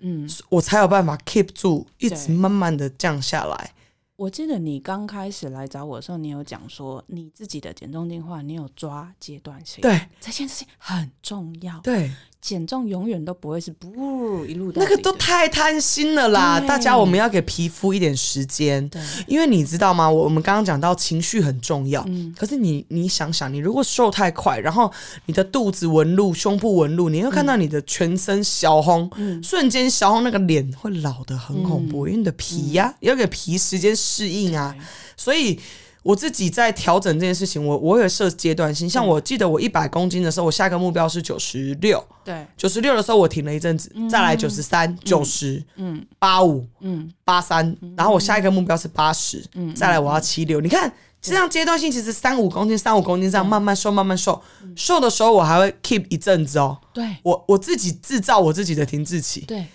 [0.00, 3.72] 嗯，我才有办法 keep 住，一直慢慢的降下来。
[4.16, 10.00] 我记得你刚开始来找我的时候，你有讲说你自己的减重计划，你有抓阶段性，，对。
[10.20, 11.80] 这件事情很重要。
[11.80, 12.12] 对，
[12.44, 16.60] 减重永远都不会是不一路到那个都太贪心了啦！
[16.60, 18.86] 大家，我们要给皮肤一点时间。
[18.90, 20.10] 对，因为你知道吗？
[20.10, 24.92] 我我们刚刚讲到情绪很重要，嗯可是你你想想，你如果瘦太快，然后
[25.24, 34.76] 你的肚子纹路、胸部纹路，你会看到你的全身小红，嗯瞬间小红那个脸会老的很恐怖，因为你的皮呀、要给皮时间适应啊，
[35.16, 35.58] 所以。
[36.04, 38.88] 我自己在调整这件事情，我我也设阶段性。
[38.88, 46.04] 像我记得我一百公斤的时候，我下一个目标是九十六，对，九十六的时候我停了一阵子，再来九十三、九十、嗯。
[46.18, 50.60] 八五、嗯，八三，然后我下一个目标是八十、嗯再来我要七六。
[50.60, 54.42] 你看这样阶段性其实三五公斤、三五公斤这样慢慢瘦、慢慢瘦，
[54.76, 56.78] 瘦的时候我还会 keep 一阵子哦。
[56.92, 57.16] 对。
[57.22, 59.66] 我我自己制造我自己的停滞期，对，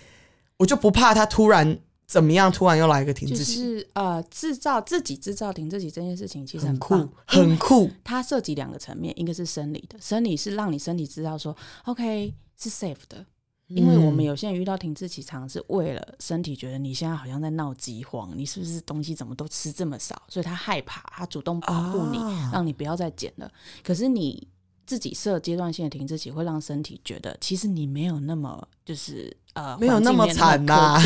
[0.58, 1.78] 我就不怕它突然
[2.10, 7.88] 怎么样，突然又来一个停就滞期，是呃，制造自己制造停自己这件事情其实很棒酷，很酷。
[8.02, 13.24] 它涉及两个层面，一个是生理的，生理是让你身体知道说，OK 是 safe 的，
[13.68, 22.50] 因为我们有些人遇到停滞期，常常是为了身体觉得你现在好像在闹饥荒，你是不是东西怎么都吃这么少，所以他害怕，他主动保护你，啊。
[22.52, 23.48] 让你不要再减了。
[23.84, 24.48] 可是你
[24.90, 31.00] 自己设阶段性的停滞期，会让身体觉得其实你没有那么就是呃没有那么惨呐啊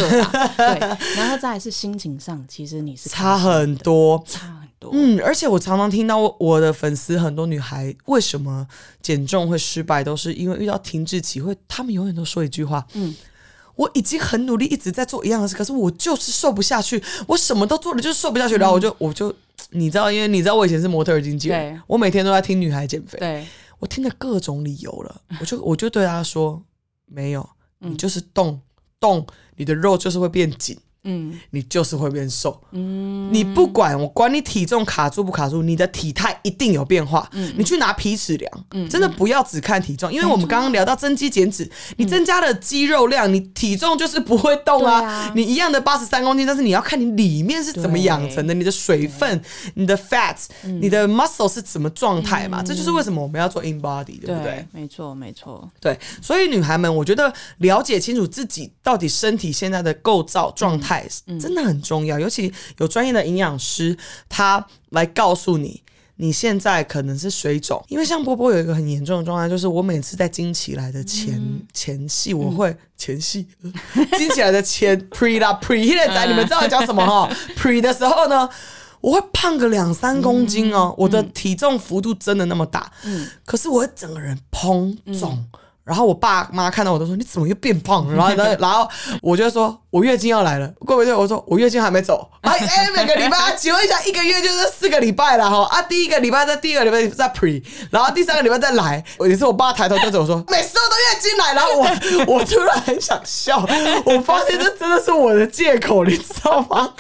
[0.57, 0.79] 对，
[1.20, 4.25] 然后再来是心情上，其实你是差很多。
[4.27, 8.66] 差很多，嗯，而且我常常听到我的粉丝很多女孩为什么
[9.03, 13.14] 减重会失败，都是因为遇到停滞期，会她们永远都说一句话，嗯。
[13.77, 17.03] 我已经很努力，一直在做一样的事，可是我就是瘦不下去。
[17.27, 18.55] 我什么都做了，就是瘦不下去。
[18.55, 19.35] 然后我就，我就，
[19.70, 23.44] 你知道，因为你知道我以前是模特儿经纪人对，我每天都在听女孩减肥，对，
[23.85, 26.64] 我听了各种理由了，我就我就对他说，
[27.05, 27.47] 没有，
[27.81, 27.97] 你嗯。
[27.99, 28.59] 就是动
[28.99, 31.38] 动，你的肉就是会变紧，嗯。
[31.51, 32.61] 你就是会变瘦。
[32.73, 37.29] 嗯，你不管我管你体重卡住不卡住，你的体态一定有变化。
[37.33, 45.33] 嗯你去拿皮尺量，嗯真的不要只看体重，因为我们刚刚聊到增肌减脂，你增加了肌肉量，你体重就是不会动啊。
[45.35, 49.40] 你一样的八十三公斤，但是你要看你里面是怎么养成的，你的水分、
[49.75, 52.62] 你的 fat、你嗯的 muscle 是什么状态嘛？
[52.62, 54.67] 这就是为什么我们要做 in body，对不对？
[54.73, 60.93] 没错没错，对，所以女孩们，我觉得了解清楚自己到底身体现在的构造状态
[61.40, 63.96] 真的很重要，尤其有专业的营养师，
[64.28, 65.83] 他来告诉你。
[66.16, 73.44] 你现在可能是水肿，因为像波波有一个很严重的状态，就是我每次在经期来的前、前戏，我会前戏
[74.16, 77.28] 经期来的前 pre 啦 pre 现在，你们知道我讲什么哈？
[77.59, 78.48] pre 的时候呢，
[79.00, 85.44] 我会胖个两三公斤哦，我的体重幅度真的那么大，嗯可是我会整个人膨肿。
[85.83, 88.14] 然后我爸妈看到我都说你怎么又变胖了？
[88.14, 88.88] 然后然后然后
[89.20, 91.14] 我就说我月经要来了，过不对？
[91.14, 92.28] 我说我月经还没走。
[92.42, 99.02] 哎哎，每个礼拜，请问一下，一个月就是四个礼拜了哈啊，第一个礼拜在第二个礼拜在 pre，然后第三个礼拜再来。
[99.20, 101.87] 有一次我爸抬头对着我说， 每次都月经来，然后我
[102.35, 103.64] 我突然很想笑，
[104.04, 106.92] 我发现这真的是我的借口，你知道吗？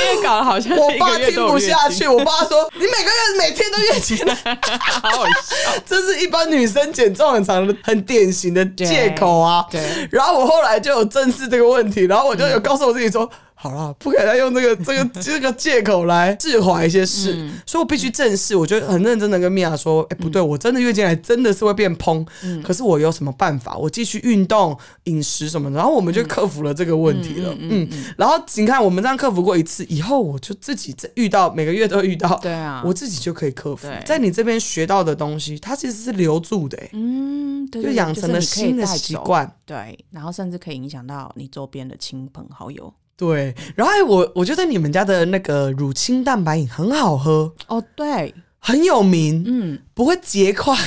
[0.00, 4.34] 因为搞得好像我爸听不下去，，我爸说你每个月每天都月经来。
[4.78, 5.72] 好好笑。
[5.86, 9.64] 这是一般女生减重很长的、很典型的借口啊。
[9.70, 13.28] 对对然后我后来就有正视这个问题，然后我就有告诉我自己说。
[13.60, 18.54] 好了，不可以再用这个这个 这个借口来释怀一些事，所以我必须正视。
[18.54, 22.24] 我觉得很认真的跟米娅说：“哎、不对，我真的月经来真的是会变蓬，
[22.62, 23.76] 可是我有什么办法？
[23.76, 27.52] 我继续运动、饮食什么的。”然后我们就克服了这个问题了。
[27.58, 33.88] 嗯，然后你看，我们这样克服过一次以后，我就自己在遇到每个月都遇到，对啊我自己就可以克服。
[34.06, 39.52] 在你这边学到的东西，它其实是留住的、欸，嗯，就养成了新的习惯。
[39.66, 42.94] 对，然后甚至可以影响到你周边的亲朋好友。
[43.18, 50.74] 对，然后哎我我觉得你们家的那个乳清蛋白饮很好喝，哦，对，很有名，嗯，不会结块。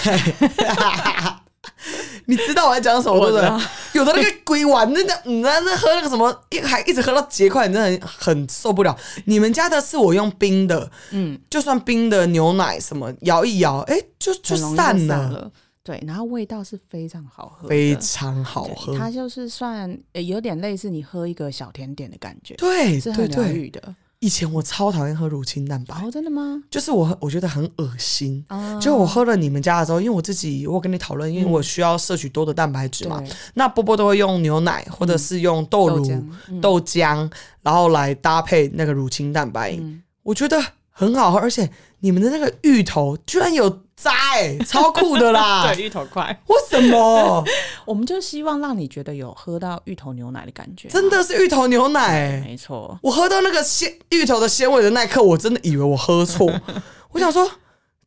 [2.26, 3.50] 你知道我在讲什么对不对？
[3.94, 8.96] 有的那个鬼丸，那那你在那喝那个什么，一还一直喝到结块，你真的很很受不了。
[9.26, 15.52] 你们家的是我用冰的，嗯，就算冰的牛奶什么摇一摇，哎，就就散，了。
[15.84, 18.98] 对，然后味道是非常好喝，非常好喝。
[18.98, 23.96] 它就是算呃有点类似你喝一个小甜点的感觉，对是很疗对对，愈的。
[24.20, 26.62] 以前我超讨厌喝乳清蛋白，哦，真的吗？
[26.70, 28.46] 就是我我觉得很恶心。
[28.50, 36.06] 啊，就我喝了你们家的时候，因为我自己我跟你讨论，因为我需要摄取多的蛋白质嘛，对那波波都会用牛奶或者是用豆乳、
[36.62, 37.32] 豆浆嗯，
[37.64, 41.68] 然后来搭配那个乳清蛋白，嗯我觉得很好喝，而且
[42.02, 43.68] 你们的那个芋头居然有
[44.02, 45.70] 渣哎、超酷的啦！
[45.76, 47.44] 对芋头块，为什么？
[47.86, 52.42] 我们就希望让你觉得有喝到芋头牛奶的感觉，真的是芋头牛奶、欸。
[52.46, 52.98] 没错。
[53.04, 56.52] 我喝到那个鲜芋头的鲜味的那一刻，我真的以为我喝错。
[57.12, 57.50] 我想说，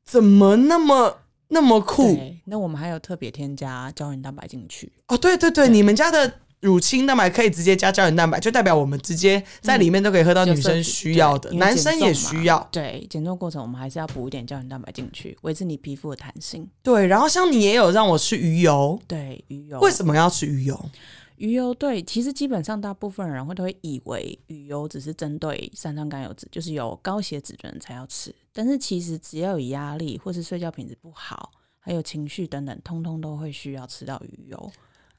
[0.04, 2.18] 怎么那么那么酷？
[2.46, 6.30] 那我们还有特别添加胶原蛋白进去，哦，对对对，你们家的
[6.64, 12.66] 乳清蛋白可以直接加胶原蛋白，就代表我们直接在里面都可以喝到女生需要的，男生也需要。
[12.72, 16.66] 对，减重过程我们还是要补一点胶原蛋白进去，维持你皮肤的弹性。
[16.83, 20.90] 对，然后像你也有让我吃鱼油，对，鱼油为什么要吃鱼油？
[21.37, 28.35] 鱼油对，其实基本上大部分人会都会以为鱼油只是针对三酸甘油脂，就是有高血脂的人才要吃。
[28.55, 34.72] 但是其实只要有压力或是睡觉品质不好，还有情绪等等，通通都会需要吃到鱼油。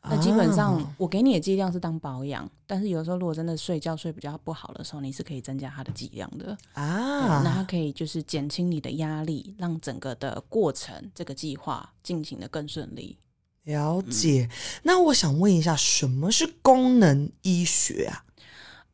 [0.10, 6.58] 那基本上啊我给你的剂量是当保养，但是有时候如果真的睡觉睡比较不好的时候，你是可以增加它的剂量的。
[6.74, 13.18] 啊那它啊，可以就是减轻你的压力，让整个的过程这个计划进行的更顺利。
[13.64, 14.50] 了解。
[14.84, 18.24] 那我想问一下，什么是功能医学啊？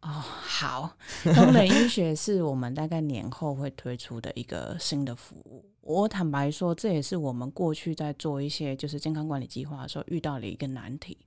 [0.02, 5.71] 哦，好，功能医学是我们大概年后会推出的一个新的服务。
[5.82, 11.18] 我坦白说，这也是我们过去在做一些就是健康管理计划的时候遇到的一个难题。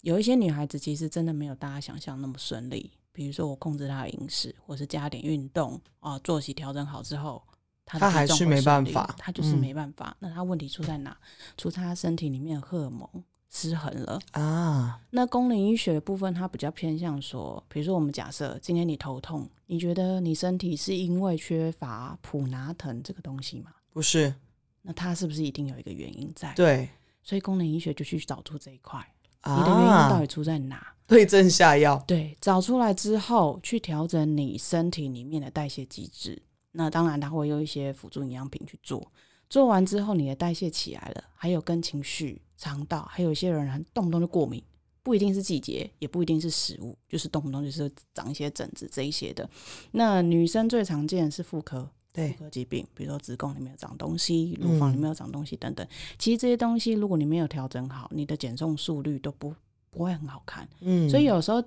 [0.00, 7.42] 有一些女孩子其实真的没有大家想象那么顺利，比如说我控制她的饮食，或是加点运动啊，作息调整好之后，
[7.84, 10.16] 她她还是没办法她就是嗯没办法。
[10.20, 11.14] 那她问题出在哪？
[11.58, 13.06] 出在她身体里面的荷尔蒙
[13.50, 14.18] 失衡了。
[14.30, 23.70] 啊，那功能医学的部分，它比较偏向说，比如说我们假设今天你头痛，你觉得你身体是因为缺乏普拿疼这个东西吗？
[23.92, 24.34] 不是，
[24.82, 26.88] 那它是不是一定有一个原因在？，对
[27.22, 28.98] 所以功能医学就去找出这一块，
[29.40, 30.94] 啊，你的原因到底出在哪？
[31.06, 36.40] 对症下药，对，找出来之后去调整你身体里面的代谢机制。
[36.72, 39.10] 那当然，它会用一些辅助营养品去做。
[39.48, 44.62] 做完之后，你的代谢起来了，还有跟情绪、肠道，还有一些人还动不动就过敏，
[45.02, 49.50] 不一定是季节，也不一定是食物，就是动不动就是长一些疹子这一些的。
[49.90, 55.86] 那女生最常见的是妇科，对妇科疾病，比如说子宫里面有长东西，乳房里面有长东西等等。
[56.18, 59.54] 其实这些东西，如果你没有调整好，你的减重速率都不
[59.90, 60.68] 不会很好看。
[60.80, 61.62] 嗯，所以有时候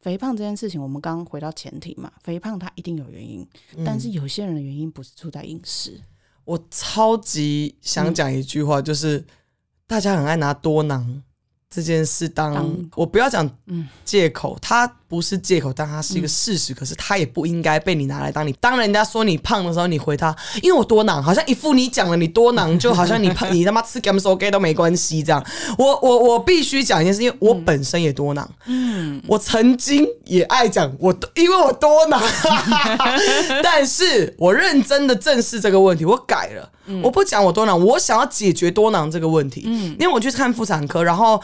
[0.00, 3.46] 肥胖这件事情，我们刚刚回到前提嘛，肥胖它一定有原因，
[3.84, 6.00] 但是嗯有些人的原因不是出在饮食。
[6.44, 9.24] 我超级想讲一句话，就是、
[9.86, 11.22] 大家很爱拿多囊
[11.68, 16.74] 这件事当，当我不要讲嗯借口，它不是借口，但它是一个事实。
[16.74, 25.44] 可是它也不应该被你拿来当你当人家说你胖的时候，你回他，因为我多囊，好像一副你讲了你多囊，就好像你胖，你他妈吃 g a m s o g a 都没关系这样。
[25.78, 32.20] 我我我必须讲一件事，因为我本身也多囊，嗯，我曾经也爱讲我，因为我多囊，
[33.62, 36.70] 但是我认真的正视这个问题，我改了，
[37.02, 39.96] 我不讲我多囊，我想要解决多囊这个问题，嗯。
[39.98, 41.40] 因为我去看妇产科，然后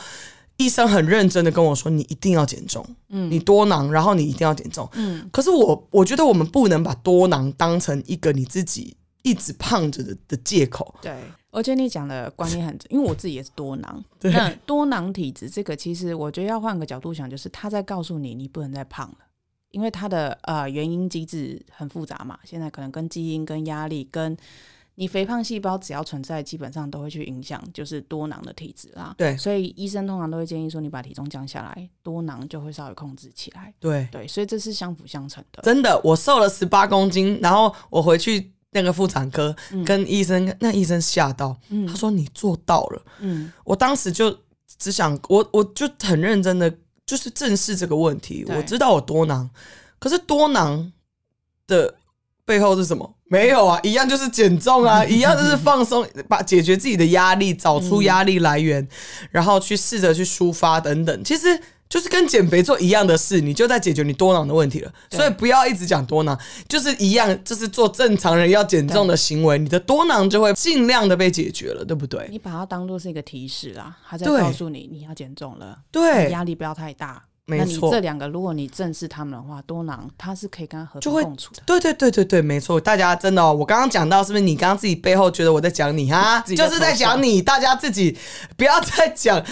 [0.63, 11.13] 医生很认真的跟我说，你一定要减重，嗯你多囊，然后你一定要减重，嗯可是我我觉得我们不能把多囊当成一个你自己一直胖着的的借口，对。
[11.55, 14.03] 而且你讲的观念很，因为我自己也是多囊。
[14.19, 19.19] 对那多囊体质这个，其实我觉得要换个角度想，就是他在告诉你，你不能再胖了，
[19.71, 22.39] 因为它的呃原因机制很复杂嘛。
[22.43, 24.35] 现在可能跟基因、跟压力、跟
[24.95, 29.15] 你肥胖细胞只要存在，基本上都会去影响，就是多囊的体质啦。
[29.17, 33.73] 对所以医生通常都会建议说，你把体重降下来，多囊就会稍微控制起来。
[33.81, 34.07] 对。
[34.13, 35.63] 对，所以这是相辅相成的。
[35.63, 43.03] 真的，我瘦了十八公斤，然后我回去那个妇产科、跟医生，那医生吓到，嗯他说你做到了。
[43.21, 44.37] 嗯，我当时就
[44.79, 46.71] 只想，我我就很认真的，
[47.07, 48.45] 就是正视这个问题。
[48.49, 49.49] 我知道我多囊，
[49.99, 50.93] 可是多囊
[51.67, 51.95] 的
[52.53, 53.15] 背后是什么？
[53.29, 58.87] 没有啊，一样就是减重啊， 一样就是放松，把解决自己的压力，找出压力来源，
[59.31, 61.25] 然后去试着去抒发等等。
[61.25, 61.61] 其实。
[61.93, 64.91] 就是跟减肥做一样的事，你就在解决你多囊的问题了。
[65.11, 66.35] 所以不要一直讲多囊，
[66.67, 72.27] 就是一样，就是做正常人要减重的行为，你的多囊就会尽量的被解决了，对不对？
[72.31, 77.23] 你把它当做是一个提示啦，他在告诉你你要减重了，对压力不要太大。
[77.45, 81.63] 没错这两个，如果你正视他们的话，多囊他是可以跟他和就会平共处的。
[81.67, 86.39] 对对对对对，没错，大家真的、哦，我刚刚讲到，是不是你刚刚自己背后觉得我在讲你哈？
[86.47, 88.17] 就是在讲你，大家自己
[88.57, 89.45] 不要再讲。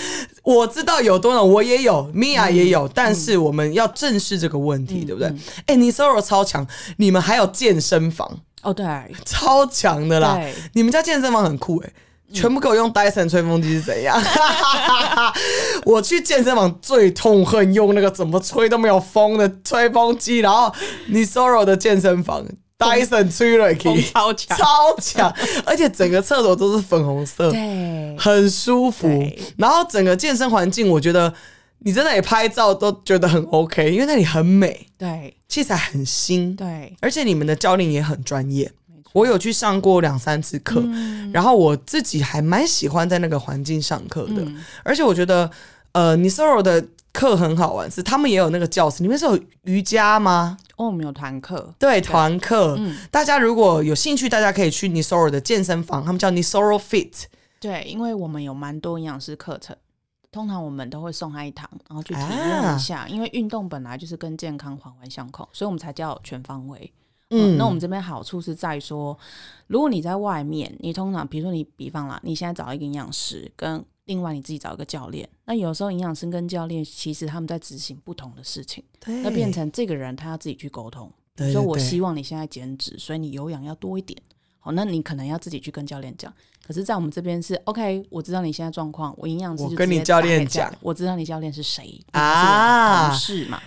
[0.44, 5.34] 我知道有多囊，我也有，米娅也有，但是我们要正视这个问题，对不对？
[5.66, 6.66] 哎、你 Soro 超强，
[6.98, 8.86] 你们还有健身房，哦，对，
[9.24, 10.40] 超强的啦！
[10.74, 11.92] 你们家健身房很酷哎、
[12.32, 14.20] 全部给我用 Dyson 吹风机是怎样？
[15.84, 20.72] 我去健身房最痛恨用那个怎么吹都没有风的吹风机，然后
[21.06, 22.44] 你 Soro 的健身房
[22.78, 24.64] Dyson 吹了风可超强，超
[24.98, 25.34] 强，
[25.66, 29.08] 而且整个厕所都是粉红色，对，很舒服。
[29.58, 31.32] 然后整个健身环境，我觉得
[31.80, 38.70] 你在那里拍照都觉得很 OK，因为那里很美，对，器材很新，对，而且你们的教练也很专业。
[39.12, 45.50] 我有去上过两三次课，嗯然后我自己还蛮喜欢在那个环境上课的，嗯而且我觉得，
[45.92, 50.56] 呃，你 Soro 的课很好玩，是他们也有那个教室，里面是有瑜伽吗？
[50.76, 57.24] 哦，我们有团课，对，团课，嗯大家如果有兴趣，大家可以去 n i s o r o 的健身房，他们叫 n i s o r o Fit。
[57.60, 59.76] 对，因为我们有蛮多营养师课程，
[60.32, 63.06] 通常我们都会送他一堂，然后去体啊验一下。
[63.08, 66.90] 因为运动本来就是跟健康环环相扣，所以我们才叫全方位。
[67.30, 69.16] 嗯嗯，那我们这边好处是在说，
[69.68, 75.28] 如果你在外面，你通常比如说你比方啦，你现在找一个营养师跟另外你自己找一个教练。
[75.44, 81.10] 那有时候营养师跟教练其实他们在执行不同的事情，对，那变成这个人他要自己去沟通。
[81.36, 84.20] 对所以我希望望你现在减脂，所以你有氧要多一点。
[84.58, 86.30] 好，那你可能要自己去跟教练讲。
[86.66, 93.60] 可是，在我们这边是 OK，我知道你现在状况，我营养师跟你教练讲我知道你教练是谁啊同事嘛，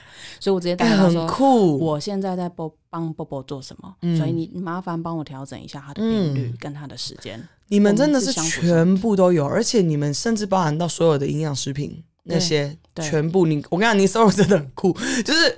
[0.43, 4.17] 所以我直接打哎很给他说，酷，我现在在波帮波波做什么，嗯。
[4.17, 6.57] 所以你你麻烦帮我调整一下他的频率嗯。
[6.59, 7.41] 跟他的时间。
[7.69, 14.91] 你们真的是全部都有，而且你们甚至包含到所有的营养食品那些，对全部你我跟你讲，你收入真的很酷，
[15.23, 15.57] 就是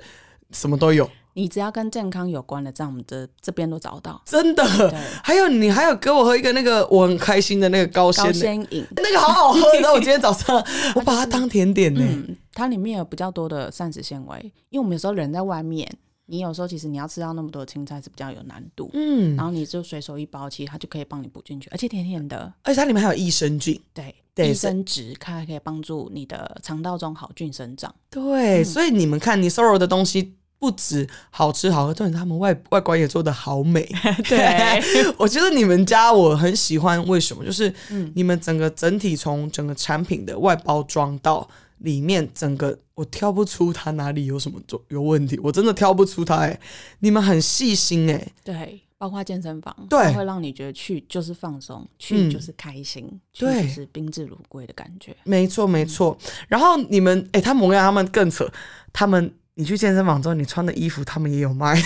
[0.52, 4.22] 什么都有，你只要跟健康有关的，在我们的这边都找到。
[4.24, 4.64] 真的。
[4.88, 10.56] 对，还有你还有给我喝一个那个我很开心的那个高纤高饮，那个好好喝， 然后我今天早上
[10.96, 15.86] 我把它当甜点呢、嗯，它里面有比较多的膳食纤维，因为我们有时候人在外面，
[16.24, 27.94] 你有时候其实你要吃到那么多青菜是比较有难度，嗯，然后你就随手一包，其实它就可以帮你补进去，而且甜甜的，而且它里面还有益生菌，对，对益生值它还可以帮助你的肠道中好菌生长。
[28.08, 33.82] 对，嗯所以你们看，你 Soro 的东西不止好吃好喝，重点是他们外外观也做的好美。
[34.26, 34.82] 对，
[35.18, 37.44] 我觉得你们家我很喜欢，为什么？
[37.44, 41.46] 就是嗯你们整个整体从整个产品的外包装到
[41.78, 46.36] 里面，整个我挑不出它哪里有什么做有问题，我真的挑不出它。
[46.36, 46.58] 哎，
[47.00, 55.14] 你们很细心哎，对，包括健身房，对会让你觉得去就是放松，嗯去就是开心，去对就是宾至如归的感觉。
[55.24, 56.16] 没错没错。
[56.48, 58.50] 然后你们哎，他们我跟他们更扯，
[58.92, 59.30] 他们。
[59.58, 61.74] 你去健身房之后，你穿的衣服他们也有卖，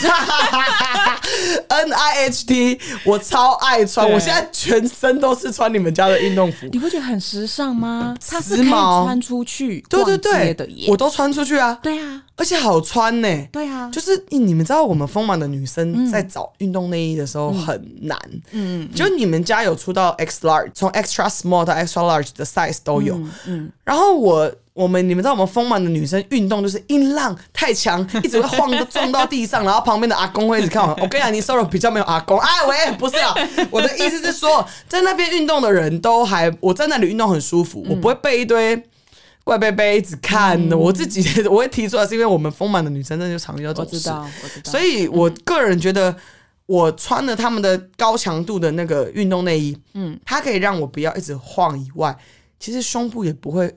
[1.68, 8.16] N I H T，我超爱穿，我现在全身都是穿你们家的运动服，你不觉得很时尚吗？
[8.28, 10.90] 它是可以时髦穿出去对对对，耶。
[10.90, 18.18] 我都穿出去啊，对啊，而且好穿呢、对啊，就是欸你们知道，我们丰满的女生在找运动内衣的时候很难。
[18.50, 23.14] 嗯，就你们家有出到 X large，从 extra small 到 extra large 的 size 都有。
[23.14, 30.90] 嗯嗯，然后我我们你们知道，我们丰满的女生运动就是音浪太强，一直会晃都撞到地上，然后旁边的阿公会一直看我。
[31.02, 32.38] 我跟你讲，你 solo 比较没有阿公。
[32.38, 33.34] 哎喂，不是啊，
[33.70, 38.82] 我的意思是说，在那边运动的人都还我在那里运动很舒服，我不会被一堆。
[39.42, 43.96] 怪贝贝一直看的，我自己我会提出来，是因为我们丰满的女生真的就常遇到这种事。
[43.96, 44.70] 我知道，我知道。
[44.70, 46.14] 所以我个人觉得，
[46.66, 52.16] 我穿了他们的高强度的那个运动内衣，嗯，它可以让我不要一直晃以外，
[52.60, 53.74] 其实胸部也不会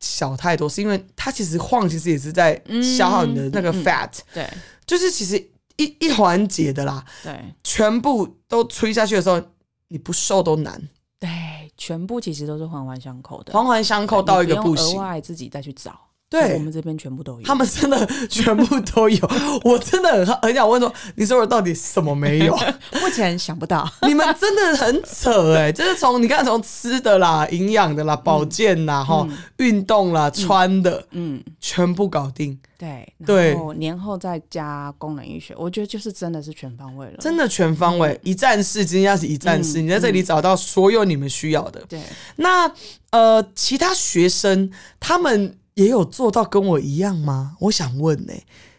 [0.00, 2.60] 小太多，是因为它其实晃，其实也是在
[2.96, 4.48] 消耗你的那个嗯嗯 fat，、对。
[4.86, 5.36] 就是其实
[5.76, 7.54] 一一环节的啦，对。
[7.62, 9.42] 全部都吹下去的时候，
[9.88, 10.88] 你不瘦都难，
[11.20, 11.28] 对，
[11.76, 15.02] 全部其实都是环环相扣的，环环相扣到一个你不用行额。
[15.02, 16.07] 外自己再去找。
[16.28, 16.54] 对。
[16.54, 17.42] 我们这边全部都有。
[17.42, 19.30] 他们真的全部都有，
[19.64, 22.56] 我真的很很想问说，你说我到底什么没有？
[23.00, 23.88] 目前想不到。
[24.06, 29.26] 你们真的很扯哎、就是从你看从吃的啦、营养的啦、保健啦、哈、
[29.58, 33.50] 运动啦、穿的，嗯，全部搞定，对对。
[33.52, 37.16] 然后年后再加功能医学，我觉得就是真的是全方位了。
[37.18, 41.82] 真的全方位，一站式，今天要是一站式，嗯你在这里找到所有你们需要的。
[41.88, 42.00] 对，
[42.36, 42.70] 那
[43.10, 44.70] 呃，其他学生
[45.00, 47.56] 他们也有做到跟我一样吗？
[47.60, 48.32] 我想问呢、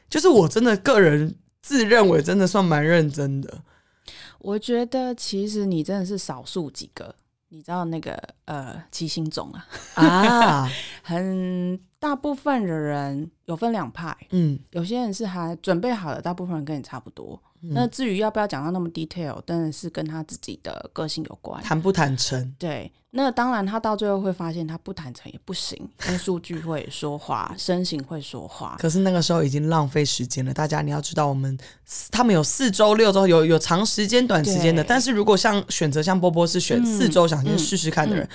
[0.10, 3.64] 就是我真的个人自认为真的算蛮认真的，
[4.40, 7.16] 我觉得其实你真的是少数几个，
[7.48, 9.50] 你知道那个呃七星种
[9.96, 10.70] 啊，啊，
[11.02, 17.42] 很大部分的人有分两派，嗯，有些人是还准备好了，大部分人跟你差不多。
[17.62, 21.62] 嗯那至于要不要讲到那么 detail，当然是跟他自己的个性有关。
[21.64, 22.54] 坦不坦诚？
[22.58, 28.78] 对，那当然他到最后会发现他不坦诚也不行， 因为数据会说话，身形会说话。
[28.80, 30.54] 可是那个时候已经浪费时间了。
[30.54, 31.58] 大家你要知道，我们
[32.12, 34.84] 他们有四周、六周，有有长时间、短时间的。
[34.84, 38.28] 但是如果像选择像波波是选嗯四周，想先试试看的人，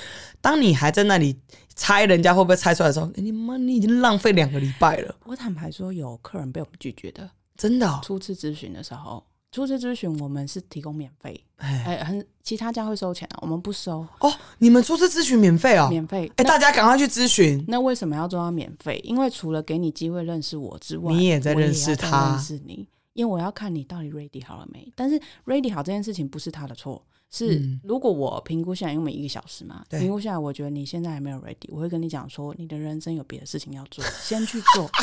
[0.42, 1.38] 当你还在那里
[1.74, 7.30] 猜人家会不会猜出来的时候，诶你妈，你已经浪费两个礼拜了，我坦白说，有客人被我们拒绝的。
[7.56, 8.00] 真的、哦。
[8.02, 15.88] 初次咨询的时候，初次咨询我们是提供免费，哎哎、很其他家会收钱啊，我们不收哦，你们初次咨询免费哦？
[15.88, 16.26] 免费。
[16.30, 17.64] 哎、那大家赶快去咨询。
[17.68, 19.00] 那为什么要做到免费？
[19.04, 24.92] 因为除了给你机会认识我之外，你也在认识他认识你，因为我要看你到底 ready 好了没。
[24.96, 27.00] 但是 ready 好这件事情不是他的错，
[27.30, 34.90] 是嗯如果我评估下来，因为我们一个小时嘛，评估下来，我觉得你现在还没有 ready，我会跟你讲说，你的人生有别的事情要做，先去做。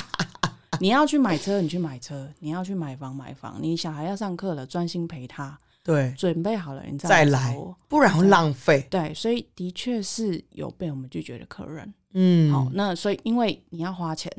[0.80, 3.58] 你要去买车，你去买车；你要去买房，买房。
[3.62, 7.58] 你小孩要上课了，专心陪他，对，准备好了，你再来来。
[7.88, 8.88] 不然会浪费。
[8.90, 11.94] 对，所以的确是有被我们拒绝的客人。
[12.14, 14.32] 嗯，好，那所以因为你要花钱，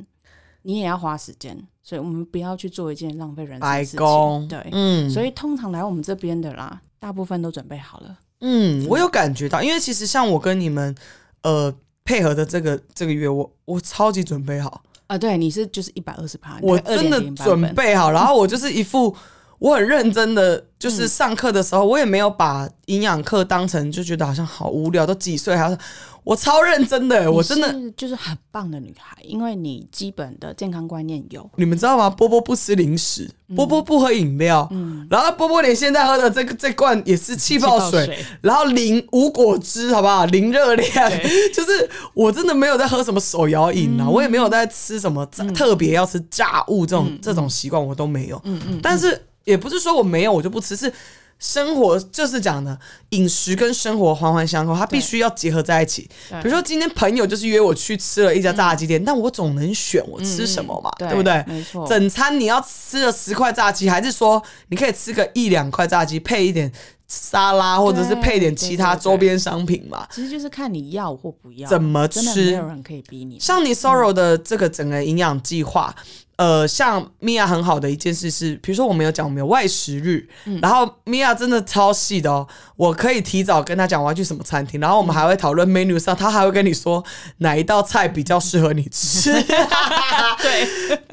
[0.62, 3.98] 你也要花时间，所以我们不要去做一件浪费人的事情。
[3.98, 4.46] 宫。
[4.48, 8.18] 对，嗯，所以通常来我们这边的啦，大部分都准备好了。
[8.40, 10.94] 嗯，我有感觉到，因为其实像我跟你们，
[11.42, 11.72] 呃，
[12.04, 14.82] 配合的这个这个月，我我超级准备好，
[15.12, 19.14] 啊，对，你是就是一百二十趴，我真的准备好，然后我就是一副
[19.62, 25.78] 我很认真的，就是上课的时候，我也没有把营养课当成就觉得好像好无聊，都几岁还要。
[26.24, 31.48] 我超认真的，我真的就是很棒的女孩，因为你基本的健康观念有。
[31.56, 32.10] 你们知道吗？
[32.10, 40.24] 波波不吃零食，波波不喝饮料，嗯，然后波波连现在喝的这个这罐也是气泡水，然后零无果汁，好不好？
[40.26, 41.10] 零热量，
[41.54, 48.40] 就是我真的没有在喝什么手摇饮啊，我也没有在吃什么特别要吃炸物这种这种习惯，我都没有。
[48.44, 50.92] 嗯嗯，但是也不是说我没有我就不吃，是。
[51.38, 52.78] 生活就是讲的
[53.08, 56.08] 饮食跟生活环环相扣，它必须要结合在一起。
[56.40, 61.44] 比如说今天朋友就是约我去吃了一家炸鸡店，但我总能选我吃什么嘛，对不对？
[61.48, 61.84] 没错。
[61.88, 66.70] 整餐你要吃了十块炸鸡，还是说你可以吃个一两块炸鸡，配一点
[67.08, 70.06] 沙拉，或者是配点其他周边商品嘛？
[70.12, 73.40] 其实就是看你要或不要，怎么吃，没有人可以逼你。
[73.40, 75.92] 像你 Sorrow 的这个整个营养计划。
[76.36, 80.26] 呃，像米娅很好的一件事是，比如说我们有讲我们有外食日，
[80.60, 87.04] 然后米娅真的超细的哦，我可以提早跟她讲我要去什么餐厅，然后我们还会讨论 menu 上，她还会跟你说
[87.38, 89.32] 哪一道菜比较适合你吃。
[90.42, 90.68] 对，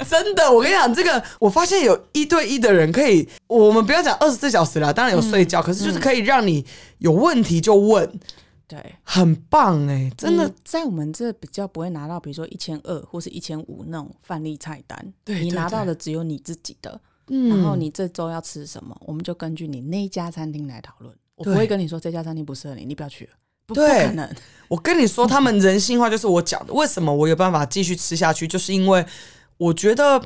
[0.10, 6.66] 真的，我跟你讲，这个我发现有一对一的人可以，我们不要讲二十四小时啦，当然有睡觉，可是就是可以让你
[7.00, 8.12] 有问题就问。
[8.70, 21.12] 对，很棒哎，真的，在我们这比较不会拿到，比如说一千二或是一千五那种范例菜单，对你拿到的只有你自己的，嗯，然后你这周要吃什么，我们就根据你那家餐厅来讨论。
[21.36, 23.32] 我不会跟你说这家餐厅不适合你，你不要去了，
[23.66, 24.30] 不可能。
[24.68, 29.04] 我跟你说，他们人性化就是我讲的，为什么我有办法继续吃下去，就是因为
[29.58, 30.24] 我觉得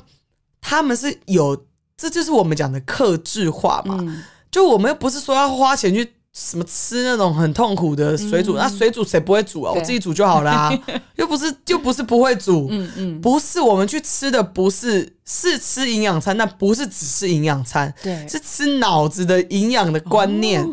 [0.59, 1.65] 他们是有，
[1.95, 4.25] 这就是我们讲的克制化嘛。
[4.51, 6.15] 就我们又不是说要花钱去。
[6.33, 8.55] 什么吃那种很痛苦的水煮？
[8.57, 9.71] 那水煮谁不会煮啊？
[9.71, 10.75] 我自己煮就好啦，
[11.15, 12.67] 又不是又不是不会煮。
[12.71, 20.67] 嗯嗯，不是我们去吃的，不是是吃营养餐，但不是只是营养餐，对，是吃脑子的营养的观念。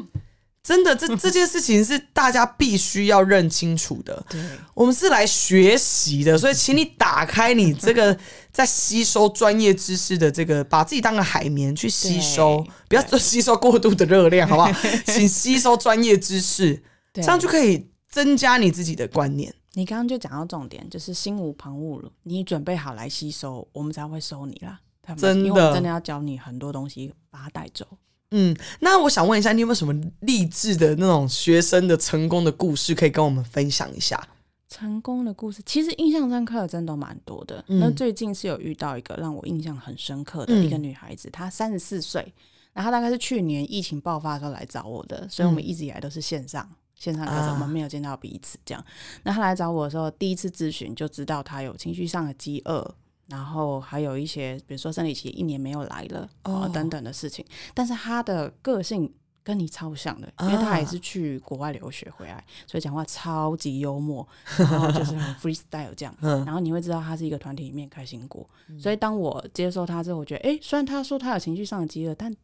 [0.63, 4.23] 真的，这这件事情是大家必须要认清楚的。
[4.29, 4.41] 对，
[4.75, 8.17] 我们是来学习的，所以请你打开你这个
[8.53, 14.71] 在吸收专业知识的这个，把自己当个海绵去吸收，不要吸收过度的热量，好不好？
[15.07, 16.83] 请吸收专业知识，
[17.15, 19.55] 这样就可以增加你自己的观念。
[19.73, 24.81] 你刚刚就讲到重点，就是心无旁骛了，你准备好来吸收，我们才会收你啦。
[25.17, 27.87] 真的，真的要教你很多东西，把它带走。
[28.31, 34.29] 嗯，那我想问一下，你有没有什么励志的那种学生的成功的故事可以跟我们分享一下？
[34.69, 37.65] 成功的故事其实印象深刻的真的蛮多的。
[37.67, 42.33] 那最近是有遇到一个让我印象很深刻的一个女孩子，她三十四岁，
[42.73, 48.57] 然后大概是去年疫情爆发的时候来找我的，所以我们一直以来都是线上线上课程，我们没有见到彼此。
[48.65, 48.85] 这样，
[49.25, 52.95] 那她来找我的时候，第一次咨询就知道她有情绪上的饥饿。
[53.31, 59.11] 然后还有一些，比如说生理期一年没有来了哦等等的事情，但是他的个性
[59.43, 64.27] 跟你超像的，因为他也是去国外留学回来，所以讲话超级幽默，
[64.59, 68.45] 然后就是很 freestyle 这样， 然后你会知道他是一个团体里面开心果，
[68.79, 72.35] 所以当我接受他之后，我觉得哎，虽然他说他有情绪上的饥饿，但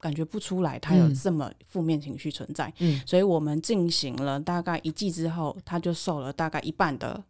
[0.00, 7.22] 感觉不出来他有这么负面情绪存在，嗯，所以我们进行了大概一季之后，他就瘦了大概一半的。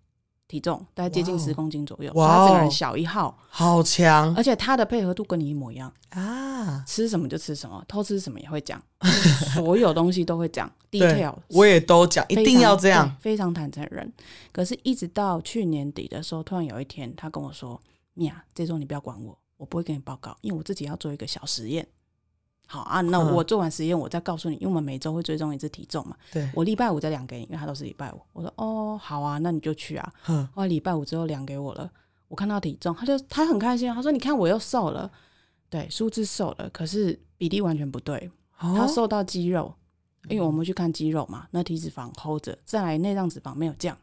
[0.48, 5.92] 体重大概接近十公斤左右，他整个人小一号，好强，而且他的配合度跟你一模一样。
[6.08, 8.82] 啊，吃什么就吃什么，偷吃什么也会讲，
[9.54, 14.10] 所有东西都会讲， detail 我也都讲，一定要这样，非常坦诚人。
[14.50, 17.78] 可是，一直到去年底的时候，突然有一天，他跟我说
[18.14, 21.86] ：“米娅，这周你不要管我，我不会跟你报告，因为我自己要做一个小实验。”
[22.70, 26.14] 好啊，那我做完实验，我再告诉你，因为我们每周会追踪一次体重嘛。
[26.30, 28.20] 对，我礼拜五再量给你，因为他都是礼拜五。
[28.34, 30.12] 我说哦，好啊，那你就去啊。
[30.52, 31.90] 后来礼拜五之后量给我了，
[32.28, 35.10] 我看到体重，他就他很开心，他说你看我又瘦了，
[35.70, 39.72] 对，数字瘦了，可是比例完全不对，他瘦到肌肉，
[40.28, 43.96] 因为我们去看肌肉嘛，那体脂肪 hold 着，再来内脏脂肪没有降。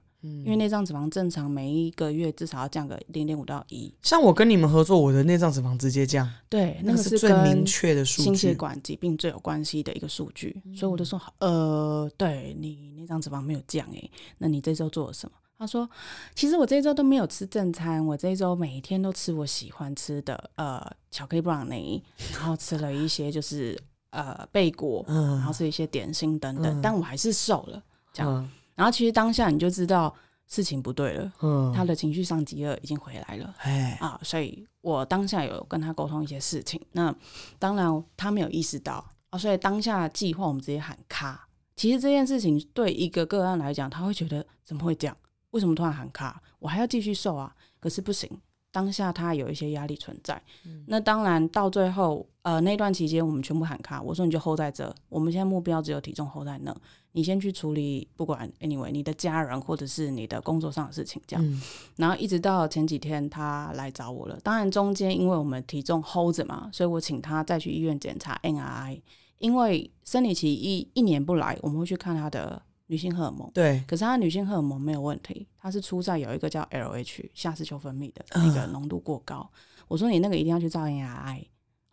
[0.44, 3.94] 因为内脏脂肪正常每一个月至少要降个零点五到一。
[4.02, 6.30] 像我跟你们合作，我的内脏脂肪直接降。
[6.50, 10.62] 对，那个是最明确的数据，心血管疾病最有关系的一个数据。
[10.76, 15.36] 所以我就说，呃，对你内脏脂肪没有降，诶，那你这周做了什么？
[15.58, 15.90] 他说，
[16.36, 22.04] 其实我这一周都没有吃正餐，我这一周每天都吃我喜欢吃的，呃，巧克力布朗尼，
[22.34, 28.50] 然后吃了一些就是呃贝果，然后吃一些点心等等，但我还是瘦了，这样。
[28.76, 30.14] 然后其实当下你就知道
[30.48, 37.14] 事情不对了，嗯，他的情绪上极了已经回来了，哎啊，所以我当下有跟他沟通一些事情，那
[37.58, 41.48] 当然他没有意识到啊，所以当下计划我们直接喊卡。
[41.76, 45.18] 其实这件事情对一个个案来讲，他会觉得怎么会这样？
[45.52, 46.42] 为什么突然喊卡？
[46.60, 47.54] 我还要继续瘦啊？
[47.80, 48.30] 可是不行，
[48.72, 50.42] 当下他有一些压力存在。
[50.88, 54.02] 那当然到最后，呃，那段期间我们全部喊卡。
[54.02, 56.76] 我说你就 hold 在这，我们现在目标只有体重 hold 在那，
[57.16, 61.62] 你先去处理，不管 anyway 你的家人或者是你的工作上的事情，这样。
[61.96, 69.02] 然后一直到前几天他来找我了，当然中间因为我们体重 hold 着嘛，所以我请他再去医院检查 NRI，
[69.38, 72.62] 因为生理期一一年不来，我们会去看他的。
[72.88, 79.50] 女性荷尔蒙对，可是他女性荷尔蒙没有问题，他是出在有一个叫 LH 下视丘分泌的那个浓度过高。
[79.88, 81.46] 我说你那个一定要去照 NRI，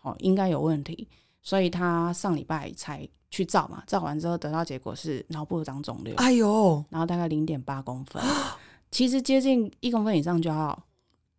[0.02, 1.08] 哦，应该有问题，
[1.42, 8.22] 所以他上礼拜才去照嘛，照完之后得到结果是脑部长肿瘤，哎呦，然后大概零点八公分，
[8.90, 10.82] 其实接近一公分以上就要。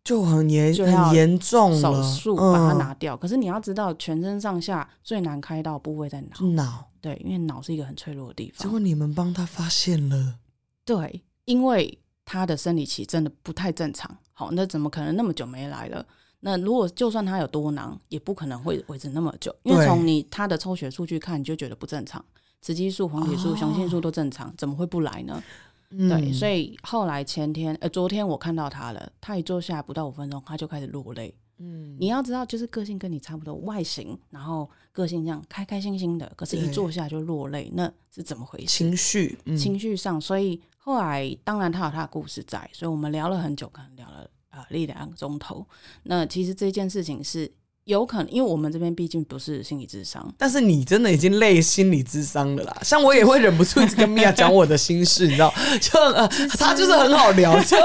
[0.04, 3.16] 就很严很严重，手术把它拿掉。
[3.16, 6.46] 可是你要知道，全身上下最难开到部位在脑。
[6.48, 8.62] 脑对，因为脑是一个很脆弱的地方。
[8.62, 10.36] 结果你们帮他发现了。
[10.84, 14.14] 对，因为他的生理期真的不太正常。
[14.34, 16.06] 好，那怎么可能那么久没来了？
[16.46, 19.56] 那如果就算他有多囊，也不可能会维持那么久。
[19.64, 22.24] 因为从你他的抽血数据看，你就觉得不正常，
[22.62, 25.42] 雌激素、黄体素、雄性素都正常，怎么会不来呢？
[25.90, 31.34] 对，所以后来前天呃，昨天我看到他了，他一坐下来不到五分钟，他就开始落泪。
[31.60, 38.66] 嗯，你要知道，就是个性跟你差不多，外形，然后个性这样开开心心的，可是一坐下就落泪，那是怎么回事？
[38.66, 45.66] 情绪，情绪上，所以后来当然他有他的故事在，所以我们聊了很久，可能聊了呃一两个钟头。
[46.04, 47.52] 那其实这件事情是。
[47.86, 52.78] 有可能，因为我们这边毕竟不是心理智商，但是你真的已经累心理智商了啦。
[52.82, 56.26] 像我也会忍不住一直跟米娅讲我的心事，你知道， 就呃，
[56.58, 57.76] 他就是很好聊，就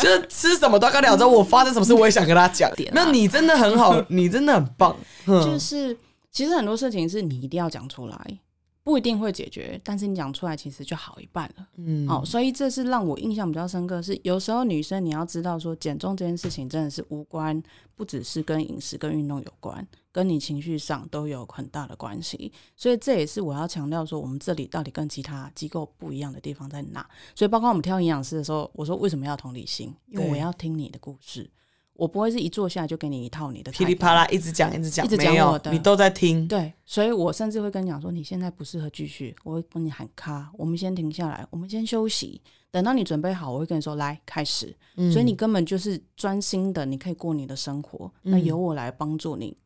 [0.00, 1.14] 就是吃什么都跟他聊。
[1.14, 2.72] 之后我发生什么事，我也想跟他讲。
[2.92, 4.96] 那你真的很好， 你真的很棒。
[5.26, 5.94] 就是
[6.32, 8.38] 其实很多事情是你一定要讲出来。
[8.84, 11.66] 不一定会解决，但是你讲出来其实就好一半了。
[11.76, 14.02] 嗯，好，所以这是让我印象比较深刻。
[14.02, 17.60] 是有时候女生你要知道说减重这件事情真的是无关，
[17.96, 22.52] 不只是跟饮食跟运动有关，跟你情绪上都有很大的关系。
[22.76, 27.08] 所以这也是我要强调说，我们这里到底跟其他机构不一样的地方在哪？
[27.34, 29.94] 所以包括我们挑营养师的时候，我说为什么要同理心？
[30.08, 31.50] 因为我要听你的故事。
[31.94, 36.46] 我不会是一坐下来就给你一套你的噼里啪啦一直讲一直讲，一直讲我的，你都在听。
[36.48, 42.40] 对，所以我甚至会跟你讲说，你现在不适合继续，我会帮你喊卡，我们先停下来，我们先休息，
[42.70, 44.74] 等到你准备好，我会跟你说来开始。
[45.12, 49.56] 所以你根本就是专心的，你可以过你的生活，那由我来帮助你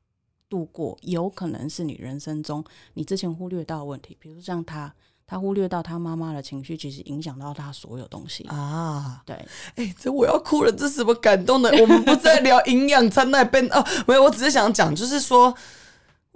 [0.49, 2.62] 度过，有可能是你人生中
[2.95, 4.95] 你之前忽略到的问题，比如像他。
[5.29, 9.22] 他忽略到他妈妈的情绪，其实影响到他所有东西啊。
[9.24, 9.37] 对，
[9.76, 11.70] 哎，这我要哭了，这什么感动的？
[11.81, 15.55] 我们不在聊营养餐那边哦，没有，我只是想讲，就是说。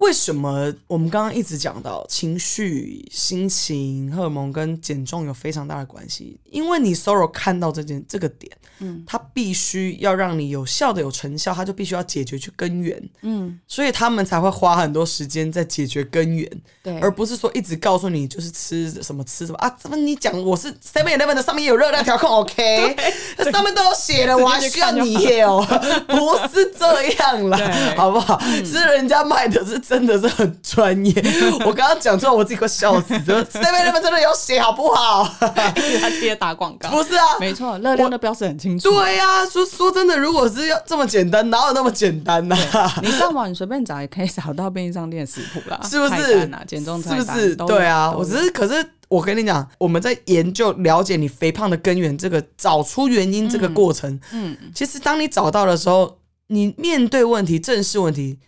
[0.03, 6.37] 为什么我们刚刚一直讲到情绪、心情、荷尔蒙跟减重有非常大的关系？
[6.51, 8.51] 因为你 sorrow 看到这件这个点，
[8.81, 16.51] 嗯，它必须要让你有效的有成效，它就必须要解决去根源，嗯，所以他们才会花很多时间在解决根源，
[16.83, 19.71] 对，而不是说一直告诉你就是吃什么吃什么啊？
[19.79, 22.97] 怎么你讲我是 Seven Eleven 的上面有热量调控，OK，
[23.39, 25.65] 那上面都有写了，我还需要你哦？
[26.09, 28.41] 不是这样啦，好不好？
[28.65, 29.81] 是人家卖的是。
[29.93, 31.13] 真的是很专业，
[31.67, 33.47] 我刚刚讲出来，我自己快笑死了。
[33.53, 35.23] 那边那边真的有写好不好？
[35.39, 38.89] 他贴打广告，不是啊，没错，热量的标识很清楚。
[38.89, 42.57] 对呀，说说真的，如果是要这么简单，哪有那么简单呢？
[43.03, 46.51] 你上网你随便找也可以找到便利商店食谱啦，是不是？
[46.67, 47.55] 减重是不是？
[47.55, 56.17] 对啊，我只是，可是我跟你讲，我们在研究了解你肥胖的根源，这个找出原因这个过程，嗯，其实当你找到的时候，
[56.47, 58.39] 你面对问题，正视问题，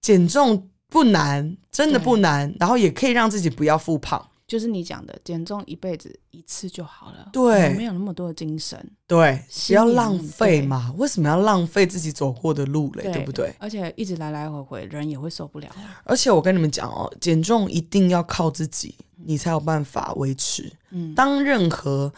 [0.00, 0.68] 减重。
[0.96, 4.30] 不难，真的不难，然后也可以让自己不要复胖。
[4.46, 7.28] 就是你讲的，减重一辈子一次就好了。
[7.30, 8.78] 对，没有那么多的精神。
[9.06, 10.94] 对，不要浪费嘛。
[10.96, 13.12] 为什么要浪费自己走过的路嘞？
[13.12, 13.54] 对不对？
[13.58, 15.68] 而且一直来来回回，人也会受不了。
[16.04, 18.94] 而且我跟你们讲哦，减重一定要靠自己，
[19.26, 20.72] 你才有办法维持。
[20.92, 22.10] 嗯，当任何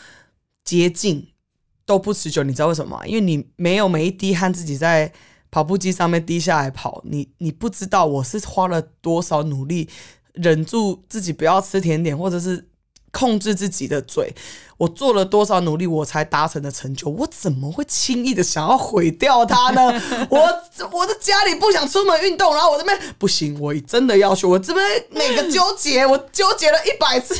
[0.62, 1.26] 捷径
[1.84, 3.04] 都不持久，你知道为什么吗？
[3.04, 5.12] 因为你没有每一滴汗自己在。
[5.50, 9.88] 跑步机上面低下来跑，你你不知道我是花了多少努力，
[10.34, 12.68] 忍住自己不要吃甜点，或者是
[13.10, 14.34] 控制自己的嘴，
[14.76, 20.00] 我做了多少努力，我才达成的成就，我怎么会轻易的想要毁掉它呢？
[20.28, 20.38] 我
[20.92, 27.34] 我的家里不想出门运动，然后我这边不行，我真的要去，我这边每个纠结，我纠结了一百次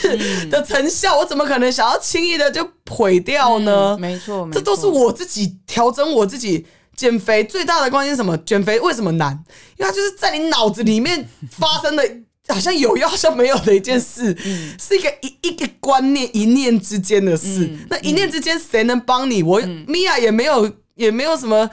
[0.49, 3.97] 的成效，我怎么可能想要轻易的就毁掉呢？
[3.99, 6.67] 没错，这都是我自己调整我自己。
[6.99, 8.37] 减肥最大的关键是什么？
[8.39, 9.33] 减肥为什么难？
[9.77, 12.03] 因为它就是在你脑子里面发生的
[12.53, 14.37] 好像有又好像没有的一件事，
[14.81, 17.71] 是一个一一个观念一念之间的事。
[17.89, 19.45] 那一念之间谁能帮你？
[19.45, 21.71] 我米娅也没有也没有什么。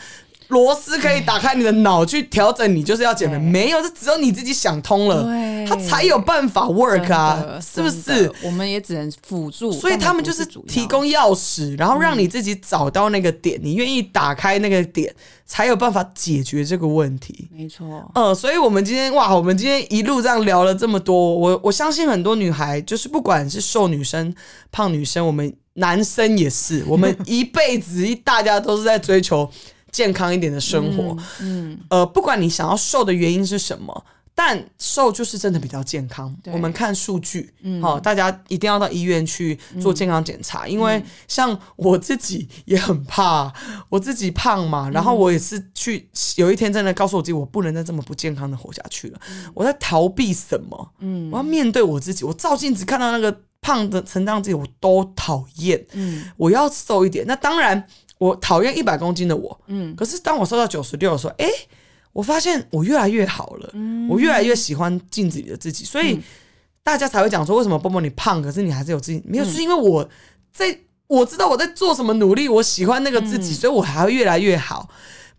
[0.49, 5.25] 螺丝可以打开你的脑去调整，你就是要减肥，没有，这只有你自己想通了，
[5.67, 8.31] 他才有办法 work 啊，是不是？
[8.43, 15.13] 我们也只能辅助，所以他们就是提供钥匙，然后让你自己找到那个点，你愿意打开那个点，
[15.45, 17.47] 才有办法解决这个问题。
[17.51, 24.33] 没错，嗯，所以我们今天哇，我们今天一路这样聊了这么多，我我相信很多女孩，就是不管是瘦女生、
[24.71, 29.49] 胖女生，我们男生也是，我们一辈子大家都是在追求。
[29.95, 36.35] 健康一点的生活，嗯，呃，不管你想要瘦的原因是什么，但瘦就是真的比较健康。
[36.51, 43.53] 我们看数据，好，大家一定要到医院去做健康检查，因为像我自己也很怕，
[43.87, 49.19] 我自己胖嘛，然后我也是去有一天真的告诉我自己，我不能再这么不健康的活下去了。
[49.53, 50.91] 我在逃避什么？
[50.99, 52.25] 嗯，我要面对我自己。
[52.25, 55.85] 我照镜子看到那个胖的成长自己，我都讨厌。
[55.93, 57.25] 嗯，我要瘦一点。
[57.25, 57.87] 那当然。
[58.17, 61.47] 我讨厌一百公斤的我，嗯，可是当我瘦到九十六的时候，哎，
[62.13, 66.19] 我发现我越来越好了，嗯，我越来越喜欢镜子里的自己，所以
[66.81, 70.09] 大家才会讲说，为什么波波你胖，可是你还是有自己，没有是因为我
[70.53, 74.89] 在我知道我在做什么努力，我喜欢那个自己，所以我还会越来越好。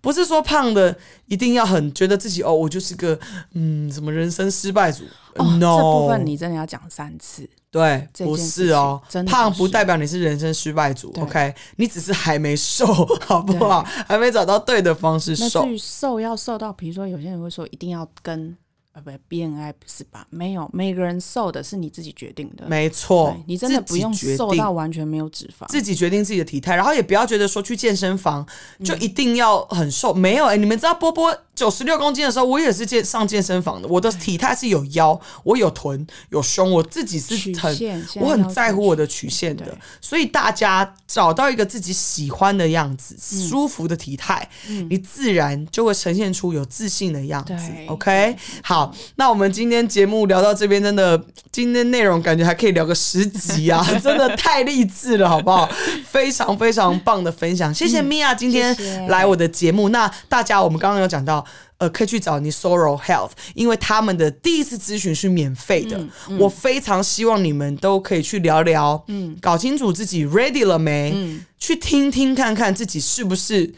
[0.03, 0.97] 不是说胖的
[1.27, 3.19] 一定要很觉得自己哦，我就是个
[3.55, 5.03] 嗯什么人生失败组。
[5.35, 7.49] 哦，这部分你真的要讲三次。
[7.77, 11.13] 对，不是哦，胖不代表你是人生失败组。
[11.19, 12.87] OK，你只是还没瘦，
[13.27, 13.83] 好不好？
[14.09, 15.67] 还没找到对的方式瘦。
[15.77, 18.57] 瘦要瘦到，比如说有些人会说一定要跟。
[18.97, 20.27] 啊不，BNI 不是吧？
[20.31, 22.67] 没有，每个人瘦的是你自己决定的。
[22.67, 28.47] 没错，你真的不用瘦到完全没有脂肪，自己决定自己的体态，然后也不要觉得说去健身房
[28.83, 30.15] 就一定要很瘦。
[30.15, 39.77] 没有哎，你们知道波波九十六公斤的时候，我也是健上健身房的，我的体态是有腰，我有臀有胸，我自己是很我很在乎我的曲线的。
[40.01, 43.15] 所以大家找到一个自己喜欢的样子，
[43.47, 44.49] 舒服的体态，
[44.89, 47.55] 你自然就会呈现出有自信的样子。
[47.89, 48.86] OK，好。
[49.17, 51.23] 那我们今天节目聊到这边，真的
[51.53, 55.69] 今天内容感觉还可以聊个十集啊， 真的太励志了，好不好？
[56.11, 58.75] 非常非常棒的分享，谢谢米娅今天
[59.09, 59.91] 来我的节目。
[59.91, 61.45] 那大家，我们刚刚有讲到，
[61.79, 66.01] 呃，可以去找你 Sorrow Health，因为他们的第一次咨询是免费的。
[66.39, 71.13] 我非常希望你们都可以去聊聊，嗯，搞清楚自己 ready 了没？
[71.15, 73.75] 嗯，去听听看看自己是不是。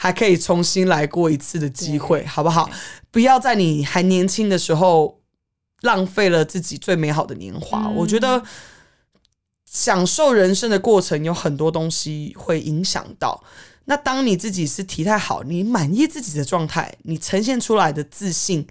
[0.00, 2.70] 还可以重新来过一次的机会，好不好？
[3.10, 5.20] 不要在你还年轻的时候
[5.80, 7.88] 浪费了自己最美好的年华。
[7.88, 8.44] 我觉得
[9.64, 13.42] 享受人生的过程有很多东西会影响到。
[13.86, 18.64] 那当你自己是体态好，你满意自己的状态，你呈现出来的自信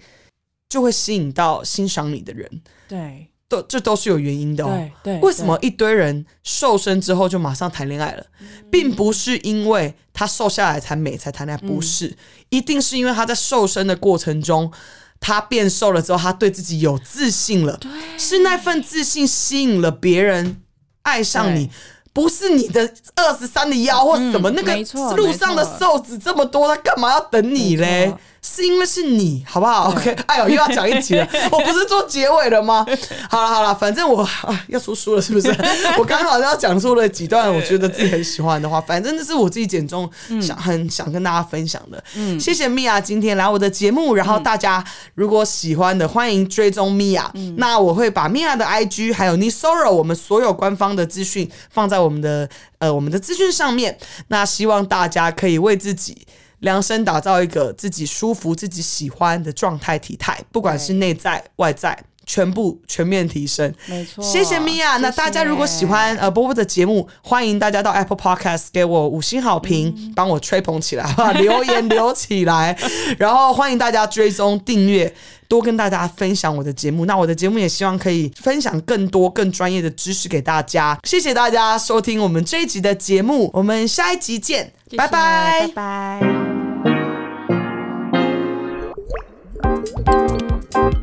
[0.66, 2.62] 就会吸引到欣赏你的人。
[2.88, 3.28] 对。
[3.48, 4.90] 都这都是有原因的哦。
[5.02, 8.24] 对，为什么一堆人瘦身之后就马上谈恋爱了，
[8.70, 12.16] 并不是因为他瘦下来才美才谈恋爱，不是，
[12.50, 14.70] 一定是因为他在瘦身的过程中，
[15.18, 17.80] 他变瘦了之后，他对自己有自信了，
[18.18, 20.60] 是那份自信吸引了别人
[21.02, 21.70] 爱上你，
[22.12, 24.76] 不是你的二十三的腰或什么那个
[25.16, 28.14] 路上的瘦子这么多，他干嘛要等你嘞？
[28.50, 31.28] 是因为是你，好不好？OK，哎呦，又要讲一集了。
[31.52, 32.84] 我不是做结尾了吗？
[33.28, 35.48] 好了好了，反正我啊要出书了，是不是？
[35.98, 42.02] 我刚好要讲出了几段我觉得自己很喜欢的话，反正这是我自己简中想很想跟大家分享的。
[42.14, 44.82] 嗯，谢谢米娅今天来我的节目，然后大家
[45.14, 47.30] 如果喜欢的，欢迎追踪米娅。
[47.58, 53.98] 那我会把米娅的 IG 还有 Nisoro 我们所有官方的资讯放在我们的呃我们的资讯上面。
[54.28, 56.26] 那希望大家可以为自己。
[56.60, 61.96] 量身打造一个自己舒服、自己喜欢的状态、体态，不管是内在外在，
[62.28, 63.74] 全部全面提升。
[63.86, 64.98] 没错，谢谢米娅。
[64.98, 71.04] 那大家如果喜欢呃波波的节目，欢迎大家到 Apple Podcast 给我五星好评，帮我吹捧起来，
[71.40, 72.78] 留言留起来。
[73.18, 75.12] 然后欢迎大家追踪订阅，
[75.48, 77.06] 多跟大家分享我的节目。
[77.06, 80.98] 那我的节目也希望可以分享更多更专业的知识给大家。
[81.04, 86.20] 谢谢大家收听我们这一集的节目，我们下一集见，拜拜，拜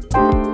[0.07, 0.44] 拜。